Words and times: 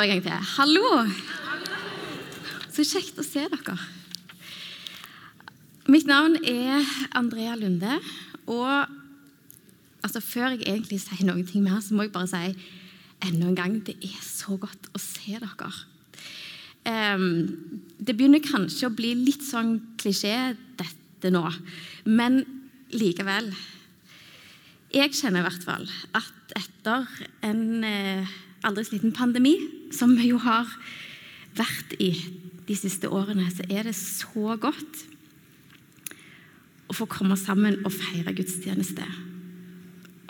En 0.00 0.08
gang 0.08 0.22
til. 0.24 0.32
Hallo. 0.56 1.02
Så 2.72 2.86
kjekt 2.88 3.18
å 3.20 3.24
se 3.26 3.42
dere. 3.52 3.74
Mitt 5.92 6.08
navn 6.08 6.38
er 6.40 6.88
Andrea 7.18 7.52
Lunde. 7.60 7.98
Og 8.48 8.88
altså, 10.00 10.22
før 10.24 10.54
jeg 10.54 10.64
egentlig 10.64 11.02
sier 11.04 11.28
noen 11.28 11.44
ting 11.44 11.66
mer, 11.66 11.82
så 11.84 11.92
må 11.92 12.08
jeg 12.08 12.14
bare 12.16 12.30
si 12.32 12.56
enda 13.28 13.50
en 13.50 13.60
gang 13.60 13.76
det 13.84 13.98
er 14.00 14.16
så 14.24 14.56
godt 14.56 14.88
å 14.96 15.04
se 15.04 15.36
dere. 15.36 15.70
Um, 16.88 17.28
det 18.00 18.16
begynner 18.16 18.40
kanskje 18.40 18.88
å 18.88 18.96
bli 18.96 19.12
litt 19.20 19.44
sånn 19.44 19.76
klisjé, 20.00 20.54
dette 20.80 21.28
nå, 21.28 21.44
men 22.08 22.46
likevel. 22.96 23.52
Jeg 24.96 25.12
kjenner 25.12 25.44
i 25.44 25.50
hvert 25.50 25.68
fall 25.68 25.90
at 26.16 26.56
etter 26.56 27.04
en 27.44 27.84
eh, 27.84 28.38
aldri 28.66 28.84
sliten 28.84 29.10
liten 29.10 29.16
pandemi, 29.16 29.54
som 29.92 30.12
vi 30.18 30.30
jo 30.30 30.40
har 30.42 30.68
vært 31.56 31.96
i 31.98 32.12
de 32.68 32.76
siste 32.76 33.08
årene, 33.10 33.48
så 33.50 33.64
er 33.70 33.88
det 33.88 33.96
så 33.98 34.56
godt 34.60 35.04
å 36.90 36.96
få 36.96 37.06
komme 37.10 37.38
sammen 37.38 37.80
og 37.84 37.94
feire 37.94 38.34
gudstjeneste. 38.34 39.06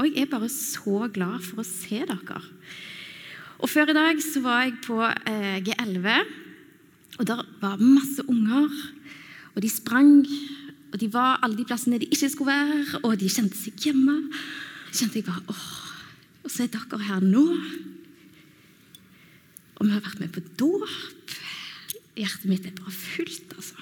Og 0.00 0.08
jeg 0.08 0.24
er 0.24 0.32
bare 0.32 0.48
så 0.52 1.08
glad 1.12 1.42
for 1.44 1.60
å 1.60 1.66
se 1.66 2.00
dere. 2.08 2.40
Og 3.60 3.68
Før 3.68 3.92
i 3.92 3.96
dag 3.96 4.22
så 4.24 4.40
var 4.40 4.64
jeg 4.64 4.78
på 4.86 4.96
eh, 5.04 5.60
G11, 5.66 6.08
og 7.20 7.26
der 7.28 7.42
var 7.60 7.82
masse 7.82 8.24
unger. 8.24 8.72
Og 9.52 9.60
de 9.60 9.68
sprang, 9.68 10.24
og 10.92 10.96
de 11.02 11.10
var 11.12 11.42
alle 11.44 11.58
de 11.58 11.66
plassene 11.68 12.00
de 12.00 12.08
ikke 12.08 12.30
skulle 12.32 12.54
være, 12.54 13.02
og 13.04 13.18
de 13.20 13.28
kjente 13.28 13.58
seg 13.60 13.76
hjemme. 13.84 14.16
Kjente 14.94 15.20
jeg 15.20 15.28
bare 15.28 15.44
åh, 15.52 15.66
Og 16.44 16.50
så 16.50 16.64
er 16.64 16.72
dere 16.72 17.02
her 17.04 17.20
nå. 17.20 17.44
Og 19.80 19.88
vi 19.88 19.94
har 19.94 20.04
vært 20.04 20.20
med 20.20 20.32
på 20.34 20.44
dåp. 20.60 21.36
Hjertet 22.20 22.48
mitt 22.50 22.66
er 22.68 22.76
bare 22.76 22.92
fullt, 22.92 23.54
altså. 23.56 23.80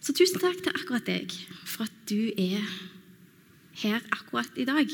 Så 0.00 0.14
tusen 0.16 0.40
takk 0.40 0.62
til 0.64 0.72
akkurat 0.72 1.04
deg 1.04 1.34
for 1.68 1.84
at 1.84 1.96
du 2.08 2.32
er 2.40 2.64
her 3.82 4.00
akkurat 4.16 4.56
i 4.56 4.64
dag. 4.64 4.88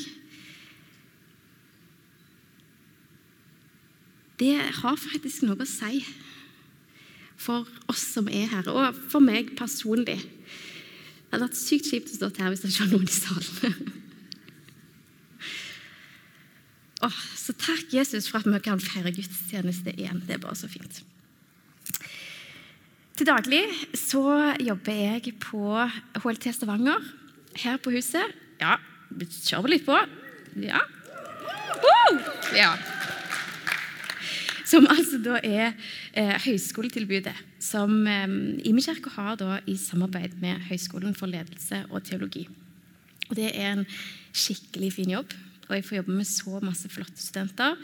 Det 4.37 4.55
har 4.83 4.99
faktisk 5.01 5.47
noe 5.47 5.63
å 5.63 5.69
si 5.69 6.03
for 7.37 7.65
oss 7.89 8.03
som 8.13 8.27
er 8.27 8.49
her, 8.51 8.67
og 8.69 8.97
for 9.09 9.23
meg 9.23 9.55
personlig. 9.57 10.19
Det 10.19 11.31
hadde 11.31 11.47
vært 11.47 11.59
sykt 11.59 11.89
kjipt 11.91 12.11
å 12.11 12.19
stå 12.19 12.29
her 12.41 12.51
hvis 12.51 12.65
det 12.65 12.73
ikke 12.73 12.83
var 12.83 12.93
noen 12.93 13.07
i 13.07 13.15
salen. 13.15 13.89
oh, 17.05 17.19
så 17.37 17.53
takk, 17.53 17.93
Jesus, 17.93 18.29
for 18.31 18.41
at 18.41 18.49
vi 18.49 18.59
kan 18.65 18.81
feire 18.81 19.13
gudstjeneste 19.13 19.93
igjen. 19.97 20.23
Det 20.27 20.37
er 20.37 20.43
bare 20.43 20.57
så 20.57 20.69
fint. 20.71 21.03
Til 23.17 23.25
daglig 23.25 23.63
så 23.97 24.53
jobber 24.61 24.93
jeg 24.93 25.33
på 25.41 25.73
HLT 26.21 26.51
Stavanger 26.53 27.01
her 27.57 27.79
på 27.81 27.93
huset. 27.95 28.35
Ja, 28.61 28.77
kjører 29.17 29.73
litt 29.73 29.87
på. 29.87 29.97
Ja. 30.61 30.83
Uh! 31.77 32.21
ja. 32.57 32.75
Som 34.67 34.85
altså 34.91 35.17
da 35.23 35.39
er 35.47 35.71
eh, 36.11 36.35
høyskoletilbudet 36.43 37.35
som 37.63 38.03
eh, 38.07 38.27
Imekirka 38.67 39.13
har 39.15 39.37
da 39.39 39.59
i 39.65 39.77
samarbeid 39.79 40.37
med 40.43 40.67
Høgskolen 40.67 41.15
for 41.17 41.31
ledelse 41.31 41.85
og 41.89 42.03
teologi. 42.05 42.45
Og 43.29 43.35
Det 43.35 43.49
er 43.49 43.71
en 43.73 43.85
skikkelig 44.35 44.93
fin 44.99 45.11
jobb, 45.11 45.33
og 45.67 45.75
jeg 45.75 45.85
får 45.87 45.99
jobbe 45.99 46.17
med 46.17 46.29
så 46.29 46.61
masse 46.63 46.91
flotte 46.91 47.21
studenter. 47.21 47.77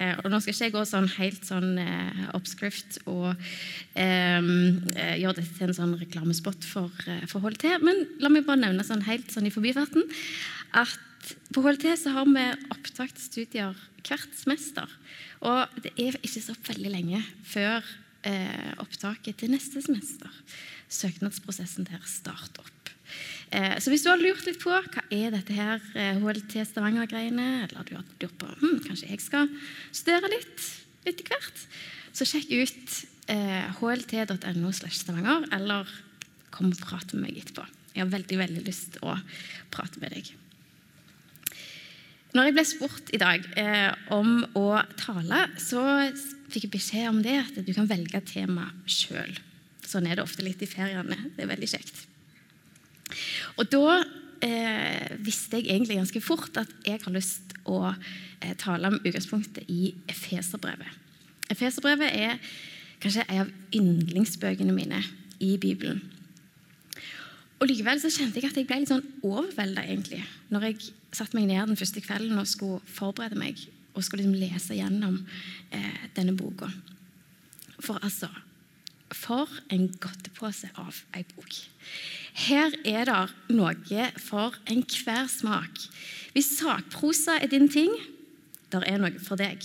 Eh, 0.00 0.14
og 0.22 0.30
Nå 0.32 0.40
skal 0.40 0.54
ikke 0.54 0.68
jeg 0.68 0.74
gå 0.76 0.84
sånn 0.88 1.10
helt 1.16 1.46
sånn 1.48 1.74
eh, 1.82 2.22
oppskrift 2.36 3.00
og 3.10 3.28
eh, 3.94 4.50
gjøre 5.20 5.36
dette 5.38 5.58
til 5.58 5.68
en 5.68 5.76
sånn 5.76 5.94
reklamespott 6.00 6.66
for, 6.66 6.90
eh, 7.06 7.26
for 7.30 7.44
HLT, 7.44 7.76
men 7.84 8.04
la 8.22 8.32
meg 8.32 8.48
bare 8.48 8.64
nevne 8.64 8.86
sånn 8.86 9.06
helt 9.08 9.30
sånn 9.32 9.48
i 9.50 9.54
forbifarten 9.54 10.06
at 10.78 10.98
på 11.52 11.62
HLT 11.62 11.92
så 12.00 12.14
har 12.14 12.28
vi 12.30 12.44
opptak 12.72 13.12
til 13.14 13.24
studier 13.24 13.80
hvert 14.06 14.36
semester. 14.38 14.88
Og 15.44 15.80
det 15.84 15.92
er 16.00 16.16
ikke 16.20 16.42
så 16.42 16.56
veldig 16.56 16.92
lenge 16.92 17.20
før 17.48 17.84
eh, 18.26 18.72
opptaket 18.80 19.40
til 19.40 19.52
neste 19.54 19.82
semester. 19.84 20.30
Søknadsprosessen 20.90 21.88
der 21.88 22.02
starter 22.08 22.64
opp. 22.64 22.92
Eh, 23.50 23.76
så 23.82 23.92
hvis 23.92 24.04
du 24.04 24.10
har 24.12 24.20
lurt 24.20 24.44
litt 24.46 24.60
på 24.62 24.72
hva 24.72 25.04
er 25.10 25.32
dette 25.34 25.56
her 25.56 25.80
HLT 26.20 26.58
eh, 26.60 26.68
Stavanger-greiene, 26.68 27.48
eller 27.66 27.88
du 27.88 27.96
har 27.98 28.04
lurt 28.22 28.36
på 28.40 28.50
hm, 28.60 28.82
kanskje 28.86 29.10
jeg 29.10 29.24
skal 29.24 29.50
studere 29.90 30.30
litt 30.32 30.68
etter 31.08 31.26
hvert, 31.30 31.64
så 32.12 32.26
sjekk 32.28 32.52
ut 32.60 33.00
hlt.no 33.30 34.26
hlt.no, 34.26 34.70
stavanger, 34.90 35.44
eller 35.54 35.90
kom 36.50 36.72
og 36.72 36.80
prat 36.82 37.12
med 37.14 37.28
meg 37.28 37.36
etterpå. 37.38 37.62
Jeg 37.94 38.02
har 38.02 38.10
veldig, 38.10 38.38
veldig 38.40 38.62
lyst 38.66 38.94
til 38.96 39.06
å 39.06 39.16
prate 39.70 40.02
med 40.02 40.14
deg. 40.14 40.32
Når 42.34 42.46
jeg 42.46 42.54
ble 42.54 42.64
spurt 42.68 43.10
i 43.14 43.18
dag 43.18 43.46
eh, 43.58 43.90
om 44.14 44.44
å 44.58 44.66
tale, 45.00 45.46
så 45.58 45.82
fikk 46.50 46.68
jeg 46.68 46.74
beskjed 46.76 47.08
om 47.10 47.18
det 47.24 47.40
at 47.42 47.58
du 47.66 47.72
kan 47.74 47.90
velge 47.90 48.22
tema 48.26 48.68
sjøl. 48.86 49.34
Sånn 49.82 50.06
er 50.06 50.18
det 50.18 50.26
ofte 50.26 50.46
litt 50.46 50.62
i 50.62 50.70
feriene. 50.70 51.18
Det 51.34 51.42
er 51.42 51.50
veldig 51.50 51.70
kjekt. 51.72 52.04
Og 53.58 53.70
da 53.72 54.00
eh, 54.44 55.16
visste 55.24 55.60
jeg 55.60 55.70
egentlig 55.70 55.98
ganske 56.00 56.22
fort 56.24 56.60
at 56.60 56.72
jeg 56.86 57.00
har 57.04 57.14
lyst 57.14 57.54
å 57.68 57.82
eh, 57.90 58.54
tale 58.60 58.90
om 58.90 59.00
utgangspunktet 59.00 59.68
i 59.70 59.92
Efeserbrevet. 60.10 60.98
Efeserbrevet 61.50 62.14
er 62.14 62.38
kanskje 63.00 63.26
en 63.28 63.44
av 63.44 63.52
yndlingsbøkene 63.74 64.74
mine 64.76 65.02
i 65.40 65.56
Bibelen. 65.60 66.02
Og 67.60 67.68
Likevel 67.68 68.00
så 68.00 68.08
kjente 68.12 68.40
jeg 68.40 68.48
at 68.48 68.56
jeg 68.56 68.68
ble 68.68 68.80
litt 68.80 68.92
sånn 68.92 69.04
overvelda 69.26 69.84
når 70.48 70.64
jeg 70.64 70.92
satte 71.12 71.36
meg 71.36 71.50
ned 71.50 71.72
den 71.72 71.78
første 71.80 72.00
kvelden 72.00 72.40
og 72.40 72.48
skulle 72.48 72.80
forberede 72.88 73.36
meg 73.36 73.60
og 73.92 74.04
skulle 74.06 74.24
liksom 74.24 74.38
lese 74.40 74.78
gjennom 74.78 75.18
eh, 75.74 76.06
denne 76.16 76.32
boka. 76.38 76.70
For 77.80 78.00
altså 78.00 78.30
For 79.10 79.50
en 79.74 79.88
godtepose 80.00 80.70
av 80.78 81.02
ei 81.16 81.24
bok. 81.34 81.56
Her 82.46 82.74
er 82.86 83.08
det 83.10 83.56
noe 83.56 84.06
for 84.22 84.54
enhver 84.70 85.26
smak. 85.32 85.82
Hvis 86.34 86.52
sakprosa 86.60 87.40
er 87.42 87.50
din 87.50 87.68
ting, 87.70 87.90
der 88.70 88.86
er 88.86 89.00
noe 89.02 89.18
for 89.22 89.40
deg. 89.40 89.64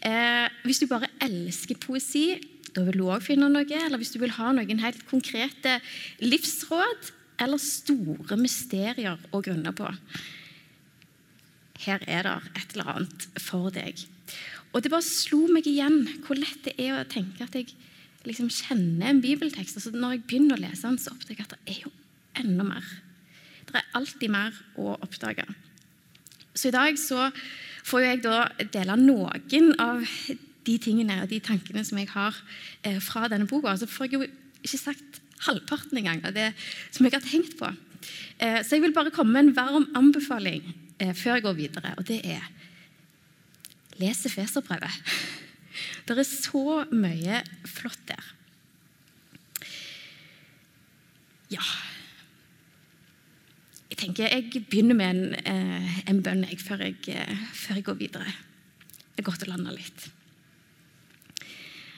Eh, 0.00 0.48
hvis 0.64 0.80
du 0.80 0.88
bare 0.88 1.10
elsker 1.20 1.76
poesi, 1.80 2.40
da 2.72 2.84
vil 2.86 3.00
du 3.02 3.08
òg 3.10 3.24
finne 3.24 3.50
noe. 3.52 3.66
Eller 3.68 4.00
hvis 4.00 4.14
du 4.14 4.20
vil 4.22 4.32
ha 4.38 4.52
noen 4.56 4.82
helt 4.82 5.04
konkrete 5.10 5.78
livsråd 6.24 7.12
eller 7.40 7.60
store 7.60 8.36
mysterier 8.40 9.20
å 9.32 9.40
grunne 9.44 9.72
på, 9.76 9.88
her 11.86 12.02
er 12.04 12.26
det 12.26 12.34
et 12.60 12.74
eller 12.74 12.90
annet 12.94 13.28
for 13.40 13.72
deg. 13.72 14.02
Og 14.70 14.82
Det 14.82 14.92
bare 14.92 15.04
slo 15.04 15.46
meg 15.50 15.66
igjen 15.66 16.04
hvor 16.26 16.38
lett 16.38 16.60
det 16.66 16.76
er 16.78 17.00
å 17.00 17.08
tenke 17.08 17.44
at 17.44 17.56
jeg 17.56 17.72
liksom 18.28 18.50
kjenner 18.52 19.10
en 19.10 19.22
bibeltekst. 19.24 19.78
Altså 19.78 19.92
når 19.94 20.16
jeg 20.16 20.26
begynner 20.28 20.58
å 20.58 20.62
lese 20.64 20.86
den, 20.86 21.00
så 21.00 21.14
oppdager 21.14 21.42
jeg 21.42 21.48
at 21.48 21.56
det 21.56 21.74
er 21.74 21.80
jo 21.86 21.92
enda 22.40 22.66
mer. 22.66 22.92
Det 23.70 23.78
er 23.78 23.90
alltid 23.96 24.32
mer 24.32 24.56
å 24.80 24.94
oppdage. 24.98 25.46
Så 26.54 26.68
i 26.68 26.74
dag 26.74 26.98
så 26.98 27.28
får 27.86 28.04
jeg 28.04 28.22
da 28.24 28.44
dele 28.74 28.98
noen 29.00 29.72
av 29.80 30.04
de 30.66 30.76
tingene 30.82 31.22
og 31.22 31.30
de 31.30 31.40
tankene 31.42 31.84
som 31.86 31.98
jeg 32.00 32.10
har 32.12 32.36
eh, 32.84 32.98
fra 33.02 33.28
denne 33.30 33.48
boka. 33.50 33.76
Så 33.78 33.88
får 33.88 34.08
jeg 34.08 34.18
jo 34.18 34.28
ikke 34.60 34.80
sagt 34.80 35.20
halvparten 35.46 36.00
engang 36.00 36.20
av 36.26 36.36
det 36.36 36.50
som 36.90 37.06
jeg 37.06 37.16
har 37.16 37.24
tenkt 37.24 37.56
på. 37.60 37.70
Eh, 38.38 38.60
så 38.64 38.76
jeg 38.76 38.84
vil 38.84 38.96
bare 38.96 39.12
komme 39.14 39.32
med 39.32 39.48
en 39.48 39.56
varm 39.56 39.88
anbefaling 39.96 40.64
eh, 40.98 41.14
før 41.16 41.38
jeg 41.38 41.46
går 41.46 41.58
videre, 41.58 41.94
og 41.96 42.06
det 42.08 42.20
er 42.24 42.44
Les 44.00 44.26
Efeserbrevet. 44.26 44.90
Det 46.06 46.18
er 46.18 46.26
så 46.26 46.84
mye 46.92 47.40
flott 47.68 48.02
der. 48.08 48.28
Ja 51.50 51.64
Jeg 53.90 53.98
tenker 53.98 54.30
jeg 54.30 54.62
begynner 54.70 54.94
med 54.94 55.10
en, 55.10 55.34
eh, 55.34 55.96
en 56.08 56.22
bønn 56.22 56.44
jeg, 56.46 56.60
før, 56.62 56.84
jeg, 56.86 56.96
eh, 57.08 57.36
før 57.52 57.80
jeg 57.80 57.84
går 57.84 57.98
videre. 57.98 58.32
Det 59.16 59.18
er 59.20 59.26
godt 59.26 59.42
å 59.44 59.50
lande 59.50 59.74
litt. 59.74 60.06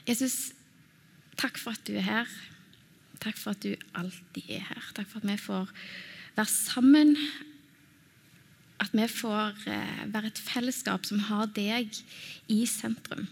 Jesus, 0.09 0.51
takk 1.37 1.61
for 1.61 1.77
at 1.77 1.85
du 1.87 1.93
er 1.95 2.07
her. 2.07 2.33
Takk 3.23 3.37
for 3.37 3.53
at 3.53 3.61
du 3.63 3.77
alltid 3.95 4.49
er 4.57 4.65
her. 4.67 4.89
Takk 4.97 5.07
for 5.07 5.21
at 5.21 5.29
vi 5.29 5.37
får 5.39 5.69
være 6.35 6.49
sammen 6.49 7.15
at 8.83 8.91
vi 8.91 9.05
får 9.07 9.63
eh, 9.69 10.03
være 10.11 10.31
et 10.31 10.41
fellesskap 10.41 11.05
som 11.07 11.21
har 11.29 11.47
deg 11.55 11.93
i 12.51 12.63
sentrum. 12.69 13.27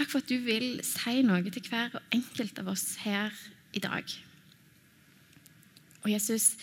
Takk 0.00 0.14
for 0.14 0.22
at 0.22 0.30
du 0.32 0.38
vil 0.40 0.78
si 0.80 1.20
noe 1.28 1.50
til 1.52 1.66
hver 1.68 1.92
og 1.98 2.14
enkelt 2.16 2.56
av 2.62 2.70
oss 2.72 2.94
her 3.02 3.34
i 3.76 3.82
dag. 3.84 4.06
Og 6.00 6.06
Jesus, 6.08 6.54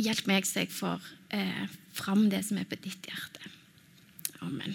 hjelp 0.00 0.24
meg 0.30 0.48
så 0.48 0.62
jeg 0.62 0.72
får 0.72 1.04
eh, 1.36 1.66
fram 1.92 2.30
det 2.32 2.40
som 2.48 2.56
er 2.56 2.64
på 2.70 2.78
ditt 2.80 3.04
hjerte. 3.04 3.52
Amen. 4.40 4.72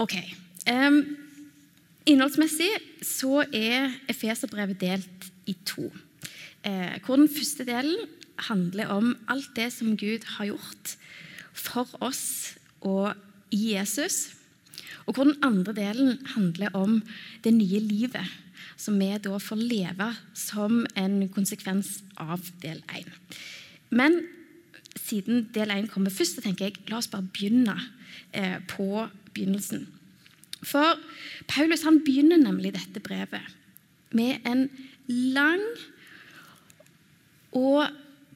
Ok. 0.00 0.16
Um, 0.64 1.02
innholdsmessig 2.08 2.72
så 3.04 3.44
er 3.44 3.92
Efeserbrevet 4.08 4.80
delt 4.80 5.30
i 5.44 5.58
to. 5.68 5.90
Eh, 6.64 6.96
hvor 7.04 7.20
den 7.20 7.28
første 7.28 7.68
delen 7.68 8.08
handler 8.48 8.96
om 8.96 9.12
alt 9.28 9.52
det 9.52 9.68
som 9.76 10.00
Gud 10.00 10.24
har 10.38 10.54
gjort 10.54 10.96
for 11.52 11.92
oss 12.00 12.54
og 12.80 13.12
i 13.52 13.74
Jesus. 13.76 14.39
Og 15.06 15.16
hvor 15.16 15.28
den 15.28 15.38
andre 15.46 15.74
delen 15.76 16.18
handler 16.34 16.74
om 16.76 17.00
det 17.44 17.54
nye 17.54 17.80
livet 17.80 18.36
som 18.80 18.98
vi 19.00 19.10
da 19.20 19.38
får 19.40 19.60
leve 19.60 20.10
som 20.36 20.84
en 20.96 21.22
konsekvens 21.32 22.00
av 22.20 22.50
del 22.62 22.82
1. 22.96 23.08
Men 23.90 24.20
siden 24.96 25.48
del 25.54 25.72
1 25.74 25.90
kommer 25.92 26.12
først, 26.12 26.38
så 26.38 26.44
tenker 26.44 26.68
jeg 26.68 26.90
la 26.90 27.00
oss 27.00 27.10
bare 27.10 27.28
begynne 27.32 27.76
eh, 28.32 28.58
på 28.70 29.06
begynnelsen. 29.34 29.86
For 30.60 30.98
Paulus 31.48 31.86
han 31.86 32.02
begynner 32.04 32.40
nemlig 32.40 32.74
dette 32.76 33.00
brevet 33.00 33.56
med 34.16 34.44
en 34.48 34.66
lang 35.08 35.62
og 37.56 37.88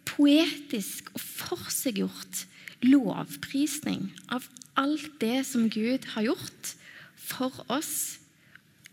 poetisk 0.09 1.11
og 1.15 1.21
forseggjort 1.21 2.45
lovprisning 2.85 4.11
av 4.35 4.47
alt 4.81 5.09
det 5.23 5.45
som 5.49 5.69
Gud 5.73 6.07
har 6.15 6.29
gjort 6.29 6.75
for 7.21 7.65
oss 7.73 8.19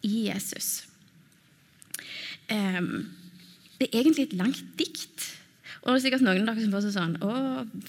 i 0.06 0.28
Jesus. 0.30 0.88
det 2.52 3.88
er 3.88 3.96
egentlig 3.96 4.28
et 4.28 4.40
langt 4.40 4.64
dikt. 4.80 5.28
Og 5.82 5.90
det 5.90 5.94
er 5.96 6.04
sikkert 6.04 6.26
noen 6.26 6.44
av 6.46 6.58
dere 6.58 6.66
som 6.66 6.74
får 6.76 6.90
sånn 6.94 7.14
å, 7.26 7.36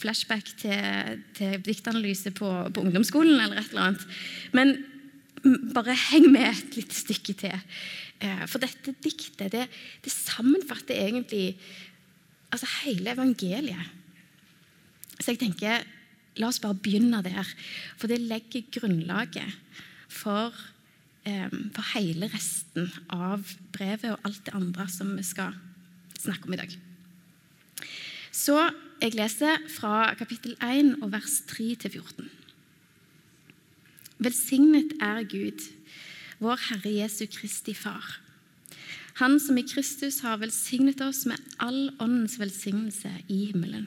flashback 0.00 0.52
til, 0.62 1.18
til 1.36 1.58
diktanalyse 1.66 2.32
på, 2.36 2.48
på, 2.72 2.84
ungdomsskolen 2.86 3.34
eller 3.36 3.60
et 3.60 3.72
eller 3.74 3.88
annet. 3.90 4.06
Men 4.56 4.72
bare 5.74 5.96
heng 6.08 6.30
med 6.32 6.46
et 6.48 6.78
lite 6.78 6.96
stykke 6.96 7.34
til. 7.42 7.58
Eh, 8.22 8.44
for 8.48 8.62
dette 8.62 8.94
diktet 9.02 9.52
det, 9.52 9.66
det 10.04 10.14
sammenfatter 10.14 11.02
egentlig 11.02 11.56
altså 12.52 12.68
hele 12.84 13.12
evangeliet. 13.12 13.98
Så 15.22 15.34
jeg 15.34 15.44
tenker 15.44 15.84
La 16.40 16.48
oss 16.48 16.62
bare 16.62 16.78
begynne 16.80 17.20
der, 17.20 17.44
for 18.00 18.08
det 18.08 18.22
legger 18.24 18.64
grunnlaget 18.72 19.52
for, 20.08 20.54
eh, 21.28 21.50
for 21.74 21.84
hele 21.92 22.30
resten 22.32 22.88
av 23.12 23.44
brevet 23.74 24.14
og 24.14 24.24
alt 24.24 24.40
det 24.46 24.54
andre 24.56 24.88
som 24.88 25.12
vi 25.16 25.22
skal 25.22 25.52
snakke 26.16 26.48
om 26.48 26.54
i 26.54 26.56
dag. 26.56 26.72
Så 28.32 28.56
jeg 29.02 29.12
leser 29.14 29.60
fra 29.68 30.14
kapittel 30.16 30.56
1 30.62 31.02
og 31.02 31.12
vers 31.12 31.42
3-14. 31.52 32.30
Velsignet 34.18 34.96
er 35.02 35.24
Gud, 35.28 35.60
vår 36.40 36.56
Herre 36.70 36.96
Jesu 37.02 37.26
Kristi 37.26 37.74
Far. 37.74 38.20
Han 39.20 39.38
som 39.38 39.58
i 39.58 39.68
Kristus 39.68 40.22
har 40.24 40.40
velsignet 40.40 41.02
oss 41.04 41.26
med 41.26 41.36
all 41.60 41.90
åndens 42.00 42.38
velsignelse 42.40 43.10
i 43.28 43.44
himmelen. 43.52 43.86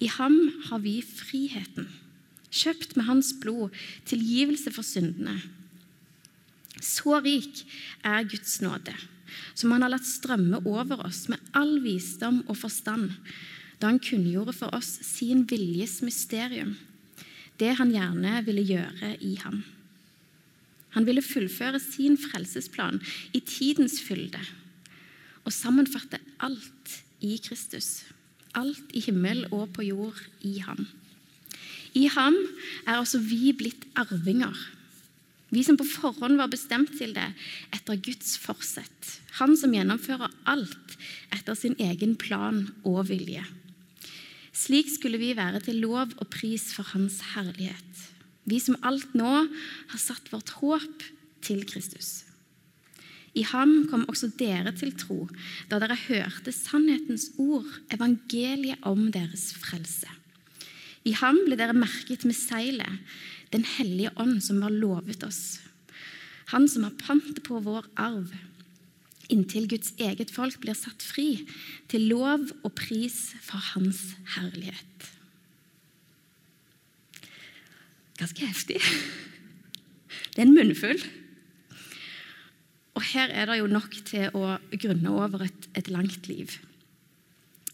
I 0.00 0.08
ham 0.08 0.36
har 0.70 0.80
vi 0.80 0.98
friheten, 1.04 1.88
kjøpt 2.50 2.96
med 2.96 3.06
hans 3.06 3.34
blod, 3.40 3.74
tilgivelse 4.08 4.72
for 4.72 4.86
syndene. 4.86 5.36
Så 6.80 7.20
rik 7.20 7.64
er 8.06 8.24
Guds 8.24 8.60
nåde, 8.64 8.94
som 9.54 9.74
han 9.74 9.84
har 9.84 9.92
latt 9.92 10.08
strømme 10.08 10.62
over 10.64 11.04
oss 11.04 11.26
med 11.28 11.42
all 11.56 11.78
visdom 11.84 12.40
og 12.48 12.56
forstand, 12.62 13.12
da 13.80 13.90
han 13.92 14.00
kunngjorde 14.02 14.54
for 14.56 14.72
oss 14.76 14.88
sin 15.04 15.44
viljes 15.48 16.00
mysterium, 16.04 16.74
det 17.60 17.74
han 17.76 17.92
gjerne 17.92 18.40
ville 18.46 18.64
gjøre 18.64 19.14
i 19.20 19.34
ham. 19.42 19.60
Han 20.96 21.06
ville 21.06 21.22
fullføre 21.22 21.78
sin 21.82 22.16
frelsesplan 22.18 22.98
i 23.36 23.42
tidens 23.44 24.00
fylde 24.02 24.40
og 25.44 25.52
sammenfatte 25.54 26.18
alt 26.42 26.96
i 27.24 27.36
Kristus. 27.42 28.02
Alt 28.58 28.94
i 28.96 29.02
himmel 29.04 29.44
og 29.50 29.70
på 29.76 29.84
jord 29.86 30.18
i 30.46 30.58
ham. 30.64 30.86
I 31.94 32.06
ham 32.14 32.36
er 32.86 32.98
også 32.98 33.20
vi 33.22 33.52
blitt 33.56 33.86
arvinger. 33.98 34.54
Vi 35.50 35.64
som 35.66 35.78
på 35.78 35.86
forhånd 35.86 36.38
var 36.38 36.50
bestemt 36.50 36.92
til 36.98 37.14
det 37.16 37.26
etter 37.74 37.98
Guds 37.98 38.36
forsett. 38.38 39.16
Han 39.40 39.56
som 39.58 39.74
gjennomfører 39.74 40.30
alt 40.50 40.96
etter 41.34 41.58
sin 41.58 41.74
egen 41.82 42.14
plan 42.18 42.68
og 42.86 43.08
vilje. 43.10 43.42
Slik 44.54 44.90
skulle 44.92 45.18
vi 45.18 45.32
være 45.38 45.62
til 45.64 45.80
lov 45.82 46.14
og 46.18 46.26
pris 46.30 46.70
for 46.74 46.86
Hans 46.92 47.20
herlighet. 47.34 48.06
Vi 48.46 48.58
som 48.62 48.78
alt 48.86 49.14
nå 49.18 49.30
har 49.30 50.00
satt 50.00 50.30
vårt 50.32 50.54
håp 50.60 51.06
til 51.42 51.64
Kristus. 51.66 52.29
I 53.38 53.44
ham 53.46 53.86
kom 53.90 54.06
også 54.10 54.32
dere 54.38 54.72
til 54.74 54.90
tro, 54.98 55.28
da 55.70 55.78
dere 55.82 55.98
hørte 56.08 56.52
sannhetens 56.54 57.28
ord, 57.38 57.68
evangeliet 57.94 58.82
om 58.86 59.06
deres 59.14 59.52
frelse. 59.54 60.10
I 61.06 61.14
ham 61.16 61.38
ble 61.46 61.56
dere 61.58 61.76
merket 61.76 62.26
med 62.26 62.36
seilet, 62.36 63.00
Den 63.50 63.64
hellige 63.66 64.12
ånd 64.14 64.36
som 64.46 64.60
var 64.62 64.70
lovet 64.70 65.24
oss. 65.26 65.58
Han 66.52 66.68
som 66.70 66.84
har 66.86 66.94
pantet 67.02 67.42
på 67.42 67.58
vår 67.58 67.88
arv, 67.98 68.30
inntil 69.26 69.66
Guds 69.66 69.90
eget 69.98 70.30
folk 70.30 70.60
blir 70.62 70.78
satt 70.78 71.02
fri, 71.02 71.48
til 71.90 72.06
lov 72.12 72.46
og 72.62 72.70
pris 72.78 73.32
for 73.42 73.58
Hans 73.72 74.12
herlighet. 74.36 75.10
Ganske 78.22 78.46
heftig. 78.46 78.78
Det 80.30 80.38
er 80.38 80.46
en 80.46 80.54
munnfull. 80.54 81.02
Og 83.00 83.06
her 83.14 83.30
er 83.32 83.48
det 83.48 83.54
jo 83.56 83.68
nok 83.70 83.94
til 84.04 84.34
å 84.36 84.58
grunne 84.76 85.12
over 85.16 85.46
et, 85.46 85.68
et 85.72 85.88
langt 85.88 86.26
liv. 86.28 86.52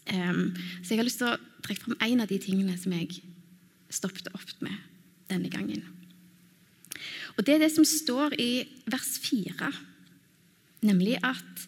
Um, 0.07 0.53
så 0.79 0.93
jeg 0.93 1.01
har 1.01 1.07
lyst 1.07 1.19
til 1.19 1.33
å 1.33 1.39
trekke 1.65 1.83
fram 1.83 1.97
en 2.05 2.23
av 2.23 2.29
de 2.31 2.37
tingene 2.39 2.77
som 2.79 2.93
jeg 2.95 3.17
stoppet 3.91 4.29
opp 4.31 4.53
med 4.63 4.77
denne 5.27 5.51
gangen. 5.51 5.83
Og 7.35 7.43
Det 7.43 7.57
er 7.57 7.65
det 7.65 7.73
som 7.73 7.83
står 7.83 8.37
i 8.39 8.63
vers 8.87 9.09
4, 9.19 9.67
nemlig 10.87 11.17
at 11.19 11.67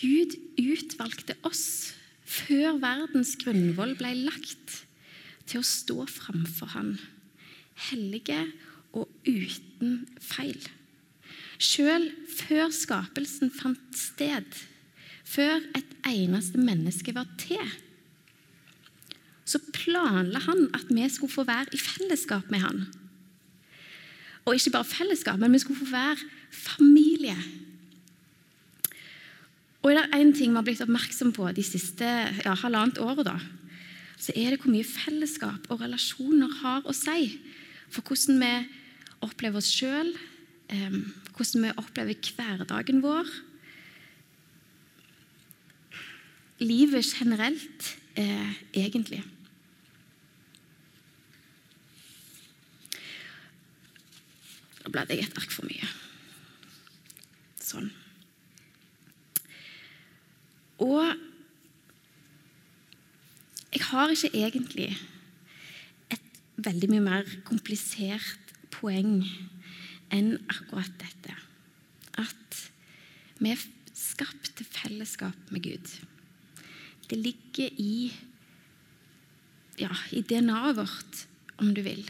Gud 0.00 0.38
utvalgte 0.56 1.36
oss 1.44 1.92
før 2.24 2.80
verdens 2.80 3.34
grunnvoll 3.44 3.92
ble 4.00 4.14
lagt, 4.24 4.80
til 5.46 5.60
å 5.60 5.68
stå 5.68 6.08
framfor 6.10 6.72
Han, 6.72 6.96
hellige 7.92 8.40
og 8.96 9.06
uten 9.28 10.00
feil. 10.18 10.64
Sjøl 11.62 12.10
før 12.36 12.70
skapelsen 12.74 13.52
fant 13.54 13.96
sted, 13.96 14.46
før 15.26 15.62
et 15.76 15.92
eneste 16.06 16.60
menneske 16.60 17.14
var 17.16 17.28
til, 17.40 17.62
så 19.46 19.60
planla 19.72 20.42
han 20.42 20.66
at 20.74 20.88
vi 20.90 21.06
skulle 21.08 21.32
få 21.32 21.46
være 21.46 21.72
i 21.72 21.80
fellesskap 21.80 22.50
med 22.50 22.64
han. 22.64 22.86
Og 24.46 24.54
ikke 24.54 24.74
bare 24.74 24.88
fellesskap, 24.90 25.38
men 25.38 25.54
vi 25.54 25.62
skulle 25.62 25.78
få 25.78 25.90
være 25.90 26.18
familie. 26.50 27.36
Og 29.82 29.92
er 29.92 30.00
det 30.00 30.18
én 30.18 30.32
ting 30.34 30.50
vi 30.50 30.58
har 30.58 30.66
blitt 30.66 30.82
oppmerksom 30.82 31.30
på 31.34 31.46
de 31.54 31.62
siste 31.62 32.06
ja, 32.06 32.54
halvannet 32.58 32.98
året, 32.98 33.26
da, 33.26 33.36
så 34.18 34.32
er 34.34 34.50
det 34.50 34.62
hvor 34.62 34.72
mye 34.72 34.86
fellesskap 34.86 35.68
og 35.70 35.82
relasjoner 35.84 36.50
har 36.62 36.86
å 36.88 36.94
si 36.96 37.36
for 37.92 38.02
hvordan 38.02 38.40
vi 38.42 38.52
opplever 39.22 39.60
oss 39.60 39.70
sjøl, 39.70 40.10
hvordan 41.36 41.66
vi 41.66 41.72
opplever 41.76 42.32
hverdagen 42.36 43.02
vår. 43.04 43.28
Livet 46.58 47.04
generelt, 47.04 47.96
eh, 48.16 48.52
egentlig. 48.72 49.22
Nå 54.84 54.90
bladde 54.90 55.16
jeg 55.16 55.26
et 55.26 55.36
ark 55.36 55.52
for 55.52 55.68
mye. 55.68 55.88
Sånn. 57.60 57.90
Og 60.78 61.14
Jeg 63.76 63.84
har 63.84 64.08
ikke 64.08 64.30
egentlig 64.32 64.86
et 66.10 66.20
veldig 66.56 66.88
mye 66.90 67.02
mer 67.04 67.26
komplisert 67.44 68.54
poeng 68.72 69.20
enn 70.14 70.36
akkurat 70.50 70.92
dette. 71.00 71.34
At 72.20 72.60
vi 73.40 73.52
er 73.52 73.64
skapt 73.96 74.52
til 74.58 74.68
fellesskap 74.68 75.50
med 75.52 75.64
Gud. 75.66 75.90
Det 77.06 77.18
ligger 77.18 77.70
i, 77.80 78.12
ja, 79.80 79.92
i 80.10 80.22
DNA-et 80.22 80.78
vårt, 80.78 81.26
om 81.62 81.72
du 81.74 81.82
vil. 81.86 82.04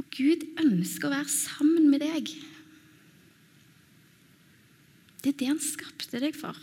Og 0.00 0.06
Gud 0.14 0.46
ønsker 0.62 1.08
å 1.08 1.14
være 1.14 1.32
sammen 1.32 1.90
med 1.92 2.02
deg. 2.04 2.32
Det 5.20 5.34
er 5.34 5.38
det 5.40 5.50
han 5.50 5.62
skapte 5.62 6.20
deg 6.22 6.36
for. 6.36 6.56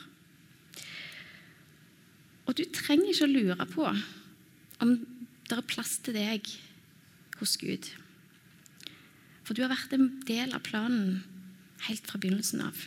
Og 2.47 2.55
du 2.57 2.63
trenger 2.73 3.11
ikke 3.11 3.27
å 3.27 3.33
lure 3.33 3.69
på 3.69 3.85
om 4.83 4.93
det 5.47 5.55
er 5.55 5.69
plass 5.69 5.97
til 6.03 6.17
deg 6.17 6.47
hos 7.39 7.55
Gud. 7.61 7.87
For 9.47 9.55
du 9.55 9.63
har 9.63 9.71
vært 9.71 9.95
en 9.95 10.09
del 10.27 10.51
av 10.51 10.65
planen 10.67 11.21
helt 11.87 12.07
fra 12.09 12.19
begynnelsen 12.19 12.65
av. 12.67 12.85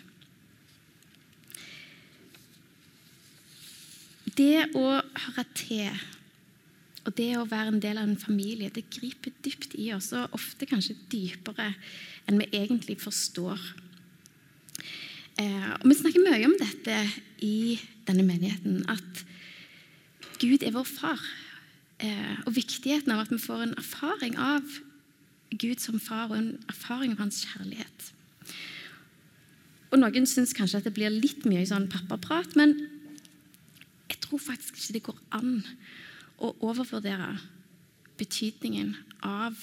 Det 4.37 4.69
å 4.77 4.87
høre 5.01 5.45
til 5.57 5.89
og 7.09 7.15
det 7.17 7.31
å 7.41 7.47
være 7.49 7.73
en 7.73 7.81
del 7.81 7.97
av 7.97 8.05
en 8.07 8.19
familie, 8.21 8.69
det 8.69 8.91
griper 8.93 9.33
dypt 9.41 9.73
i 9.81 9.89
oss, 9.97 10.11
og 10.13 10.35
ofte 10.37 10.69
kanskje 10.69 10.99
dypere 11.11 11.71
enn 12.29 12.41
vi 12.43 12.51
egentlig 12.53 12.99
forstår. 13.01 13.57
Eh, 15.41 15.71
og 15.79 15.87
Vi 15.89 15.97
snakker 15.97 16.27
mye 16.27 16.45
om 16.45 16.59
dette 16.61 16.99
i 17.41 17.81
denne 18.05 18.27
menigheten, 18.27 18.85
at 18.85 19.25
Gud 20.41 20.63
er 20.63 20.77
vår 20.77 20.85
far. 20.85 21.25
Eh, 22.05 22.37
og 22.45 22.55
viktigheten 22.57 23.13
av 23.13 23.25
at 23.25 23.33
vi 23.33 23.41
får 23.41 23.65
en 23.65 23.77
erfaring 23.81 24.37
av 24.37 24.69
Gud 25.51 25.83
som 25.83 26.01
far, 26.01 26.31
og 26.31 26.39
en 26.39 26.53
erfaring 26.71 27.17
av 27.17 27.25
hans 27.25 27.43
kjærlighet. 27.47 28.11
Og 29.91 29.99
Noen 29.99 30.27
syns 30.29 30.55
kanskje 30.55 30.81
at 30.81 30.87
det 30.87 30.95
blir 30.95 31.11
litt 31.11 31.47
mye 31.49 31.67
sånn 31.67 31.89
pappaprat, 31.91 32.55
men 32.59 32.77
jeg 34.11 34.21
tror 34.23 34.43
faktisk 34.43 34.79
ikke 34.79 34.95
det 34.97 35.07
går 35.09 35.19
an 35.41 35.57
å 36.41 36.53
overvurdere 36.63 37.35
betydningen 38.21 38.95
av 39.27 39.57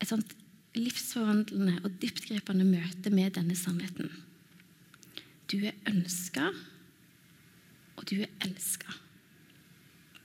et 0.00 0.08
sånt 0.10 0.34
livsforvandlende 0.76 1.80
og 1.84 1.96
dyptgripende 2.02 2.66
møte 2.68 3.12
med 3.12 3.34
denne 3.38 3.56
sannheten. 3.58 4.10
Du 5.50 5.58
er 5.66 5.74
ønska, 5.90 6.52
og 7.96 8.06
du 8.06 8.20
er 8.22 8.30
elska. 8.46 8.92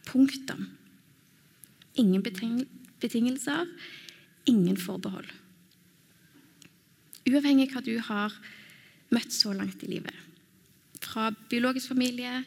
Punktum. 0.06 0.68
Ingen 1.98 2.22
betingelser, 2.24 3.66
ingen 4.50 4.78
forbehold. 4.78 5.28
Uavhengig 7.26 7.72
av 7.72 7.80
hva 7.80 7.86
du 7.86 7.96
har 8.06 8.36
møtt 9.14 9.34
så 9.34 9.54
langt 9.56 9.84
i 9.86 9.90
livet. 9.96 10.14
Fra 11.02 11.32
biologisk 11.50 11.94
familie 11.94 12.44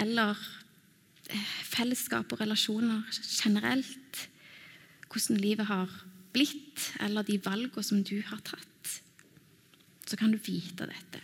eller 0.00 0.36
eh, 1.28 1.52
fellesskap 1.68 2.32
og 2.32 2.40
relasjoner 2.40 3.04
generelt. 3.12 4.26
Hvordan 5.12 5.40
livet 5.40 5.68
har 5.68 5.92
blitt, 6.36 6.90
eller 7.00 7.24
de 7.24 7.38
valgene 7.40 7.84
som 7.84 8.02
du 8.04 8.18
har 8.28 8.40
tatt. 8.44 9.00
Så 10.06 10.18
kan 10.20 10.32
du 10.32 10.38
vite 10.38 10.88
dette. 10.88 11.22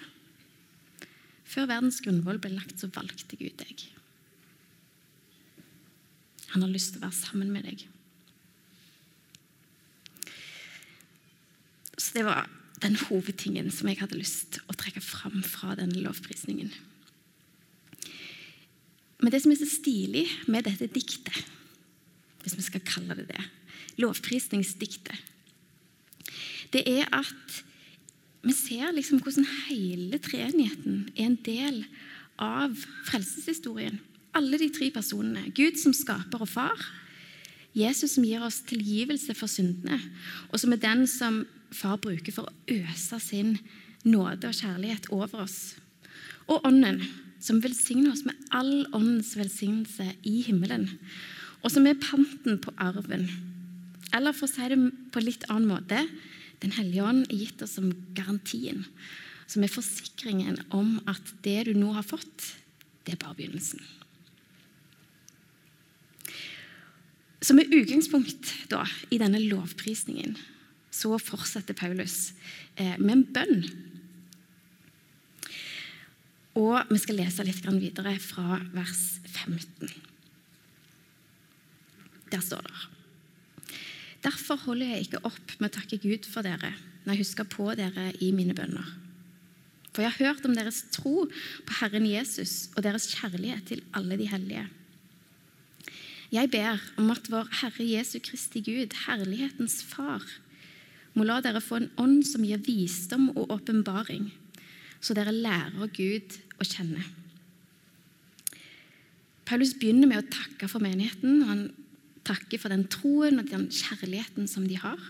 Før 1.53 1.69
verdens 1.69 2.01
grunnvoll 2.05 2.41
ble 2.41 2.55
lagt, 2.55 2.79
så 2.81 2.89
valgte 2.95 3.37
Gud 3.37 3.59
deg. 3.61 3.85
Han 6.55 6.65
har 6.65 6.73
lyst 6.73 6.95
til 6.95 7.03
å 7.03 7.07
være 7.07 7.19
sammen 7.19 7.53
med 7.53 7.69
deg. 7.69 7.85
Det 12.13 12.25
var 12.27 12.49
den 12.83 12.97
hovedtingen 12.99 13.71
som 13.71 13.89
jeg 13.89 14.01
hadde 14.03 14.19
lyst 14.19 14.57
til 14.57 14.71
å 14.71 14.77
trekke 14.77 15.03
fram 15.05 15.43
fra 15.47 15.77
denne 15.79 16.03
lovprisningen. 16.03 16.73
Men 19.23 19.31
det 19.31 19.43
som 19.45 19.53
er 19.55 19.61
så 19.61 19.69
stilig 19.71 20.27
med 20.51 20.67
dette 20.67 20.91
diktet, 20.91 21.45
hvis 22.43 22.57
vi 22.59 22.65
skal 22.67 22.83
kalle 22.87 23.17
det 23.21 23.29
det, 23.31 23.45
lovprisningsdiktet, 24.03 25.29
det 26.73 26.83
er 26.89 27.07
at 27.15 27.63
vi 28.43 28.55
ser 28.57 28.91
liksom 28.97 29.21
hvordan 29.23 29.47
hele 29.69 30.19
treenigheten 30.19 31.05
er 31.15 31.29
en 31.29 31.39
del 31.47 31.85
av 32.43 32.75
frelseshistorien. 33.07 34.01
Alle 34.35 34.59
de 34.59 34.71
tre 34.73 34.89
personene. 34.91 35.53
Gud 35.55 35.79
som 35.79 35.95
skaper 35.95 36.43
og 36.43 36.51
far. 36.51 36.87
Jesus 37.77 38.17
som 38.17 38.25
gir 38.27 38.43
oss 38.43 38.63
tilgivelse 38.67 39.37
for 39.37 39.49
syndene, 39.49 40.01
og 40.51 40.61
som 40.61 40.75
er 40.75 40.81
den 40.83 41.07
som 41.09 41.43
far 41.77 41.99
bruker 42.03 42.35
for 42.35 42.49
å 42.49 42.81
øse 42.83 43.19
sin 43.23 43.57
nåde 44.05 44.51
og 44.51 44.59
kjærlighet 44.59 45.09
over 45.15 45.45
oss. 45.45 45.77
Og 46.51 46.65
Ånden, 46.67 47.03
som 47.43 47.63
velsigner 47.63 48.13
oss 48.13 48.25
med 48.27 48.39
all 48.55 48.85
åndens 48.95 49.35
velsignelse 49.39 50.13
i 50.29 50.43
himmelen, 50.47 50.89
og 51.63 51.71
som 51.71 51.87
er 51.87 51.99
panten 52.03 52.59
på 52.63 52.75
arven. 52.83 53.29
Eller 54.15 54.35
for 54.37 54.49
å 54.49 54.53
si 54.53 54.69
det 54.71 54.79
på 55.15 55.23
litt 55.23 55.47
annen 55.49 55.71
måte 55.71 56.05
Den 56.63 56.75
hellige 56.77 57.03
ånd 57.03 57.25
er 57.27 57.41
gitt 57.41 57.63
oss 57.65 57.73
som 57.75 57.89
garantien, 58.15 58.85
som 59.51 59.65
er 59.67 59.73
forsikringen 59.73 60.61
om 60.71 61.01
at 61.11 61.33
det 61.43 61.65
du 61.67 61.73
nå 61.75 61.89
har 61.97 62.07
fått, 62.07 62.53
det 63.03 63.17
er 63.17 63.19
bare 63.19 63.35
begynnelsen. 63.41 63.83
Så 67.43 67.57
med 67.59 67.75
utgangspunkt 67.75 68.53
i 69.11 69.19
denne 69.19 69.43
lovprisningen 69.43 70.37
så 70.93 71.17
fortsetter 71.19 71.77
Paulus 71.77 72.35
eh, 72.77 72.99
med 73.01 73.17
en 73.17 73.27
bønn 73.33 73.65
og 76.59 76.91
vi 76.93 77.01
skal 77.01 77.17
lese 77.17 77.45
litt 77.47 77.65
videre 77.81 78.13
fra 78.21 78.59
vers 78.75 79.21
15. 79.25 79.89
Der 82.33 82.43
står 82.45 82.67
det 82.67 82.89
Derfor 84.23 84.61
holder 84.69 84.93
jeg 84.93 85.07
ikke 85.07 85.23
opp 85.27 85.55
med 85.59 85.71
å 85.71 85.77
takke 85.81 85.99
Gud 85.99 86.29
for 86.29 86.47
dere 86.47 86.75
når 87.03 87.17
jeg 87.17 87.25
husker 87.25 87.49
på 87.51 87.73
dere 87.75 88.13
i 88.23 88.29
mine 88.37 88.55
bønner. 88.55 88.85
For 89.93 90.05
jeg 90.05 90.13
har 90.13 90.29
hørt 90.29 90.45
om 90.47 90.55
deres 90.55 90.85
tro 90.95 91.25
på 91.67 91.79
Herren 91.81 92.07
Jesus 92.07 92.71
og 92.77 92.85
deres 92.87 93.09
kjærlighet 93.11 93.67
til 93.73 93.83
alle 93.97 94.17
de 94.21 94.29
hellige. 94.31 94.69
Jeg 96.33 96.49
ber 96.53 96.79
om 97.01 97.11
at 97.13 97.27
vår 97.33 97.51
Herre 97.61 97.85
Jesu 97.85 98.21
Kristi 98.23 98.63
Gud, 98.65 98.95
herlighetens 99.09 99.83
Far, 99.85 100.23
må 101.15 101.27
la 101.29 101.41
dere 101.45 101.61
få 101.61 101.81
en 101.81 101.91
ånd 102.01 102.23
som 102.27 102.45
gir 102.47 102.63
visdom 102.65 103.31
og 103.35 103.51
åpenbaring 103.53 104.31
så 105.03 105.17
dere 105.19 105.35
lærer 105.35 105.91
Gud 105.97 106.37
å 106.63 106.67
kjenne. 106.67 107.03
Paulus 109.49 109.75
begynner 109.75 110.09
med 110.09 110.23
å 110.23 110.31
takke 110.31 110.69
for 110.71 110.83
menigheten. 110.85 111.43
Han 111.49 111.65
takker 112.25 112.61
for 112.63 112.73
den 112.73 112.87
troen 112.91 113.43
og 113.43 113.51
den 113.51 113.67
kjærligheten 113.75 114.47
som 114.49 114.69
de 114.71 114.79
har. 114.79 115.01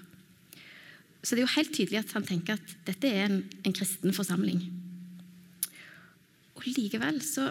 Så 1.23 1.37
det 1.37 1.43
er 1.43 1.45
jo 1.45 1.57
helt 1.59 1.75
tydelig 1.77 2.01
at 2.01 2.15
han 2.17 2.25
tenker 2.27 2.57
at 2.57 2.73
dette 2.89 3.11
er 3.11 3.29
en, 3.29 3.43
en 3.63 3.77
kristen 3.77 4.17
forsamling. 4.17 4.65
Og 6.57 6.65
Likevel 6.73 7.21
så 7.23 7.51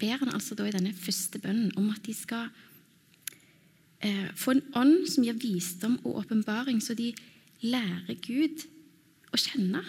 ber 0.00 0.16
han 0.24 0.32
altså 0.32 0.56
da 0.56 0.66
i 0.66 0.74
denne 0.74 0.96
første 0.96 1.38
bønnen 1.42 1.76
om 1.78 1.92
at 1.92 2.02
de 2.08 2.16
skal 2.16 2.48
eh, 4.00 4.32
få 4.36 4.56
en 4.56 4.64
ånd 4.80 5.06
som 5.12 5.24
gir 5.28 5.36
visdom 5.38 6.00
og 6.02 6.24
åpenbaring, 6.24 6.80
så 6.82 6.96
de 6.96 7.12
lærer 7.64 8.18
Gud 8.24 8.66
å 9.32 9.40
kjenne. 9.40 9.82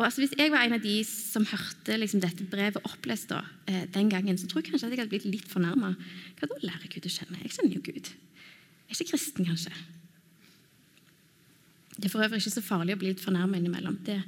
Og 0.00 0.06
altså, 0.06 0.22
Hvis 0.22 0.36
jeg 0.38 0.52
var 0.52 0.64
en 0.64 0.78
av 0.78 0.80
de 0.80 0.94
som 1.04 1.44
hørte 1.44 1.96
liksom, 1.98 2.22
dette 2.24 2.46
brevet 2.48 2.80
opplest 2.88 3.28
da, 3.28 3.42
eh, 3.68 3.84
den 3.92 4.08
gangen, 4.08 4.38
så 4.38 4.48
tror 4.48 4.62
jeg 4.62 4.70
kanskje 4.70 4.88
at 4.88 4.94
jeg 4.94 5.02
hadde 5.02 5.12
blitt 5.12 5.28
litt 5.28 5.48
fornærma. 5.48 5.92
Hva 6.38 6.48
da 6.48 6.60
lærer 6.62 6.88
Gud 6.88 7.04
å 7.04 7.12
kjenne? 7.12 7.40
Jeg 7.42 7.52
kjenner 7.56 7.74
jo 7.76 7.82
Gud. 7.84 8.08
Jeg 8.88 8.94
er 8.94 8.96
ikke 8.96 9.12
kristen, 9.12 9.44
kanskje. 9.44 9.74
Det 11.96 12.08
er 12.08 12.14
for 12.14 12.24
øvrig 12.24 12.40
ikke 12.40 12.56
så 12.56 12.64
farlig 12.64 12.96
å 12.96 13.00
bli 13.02 13.12
litt 13.12 13.20
fornærma 13.20 13.58
innimellom. 13.60 13.98
Det 14.06 14.22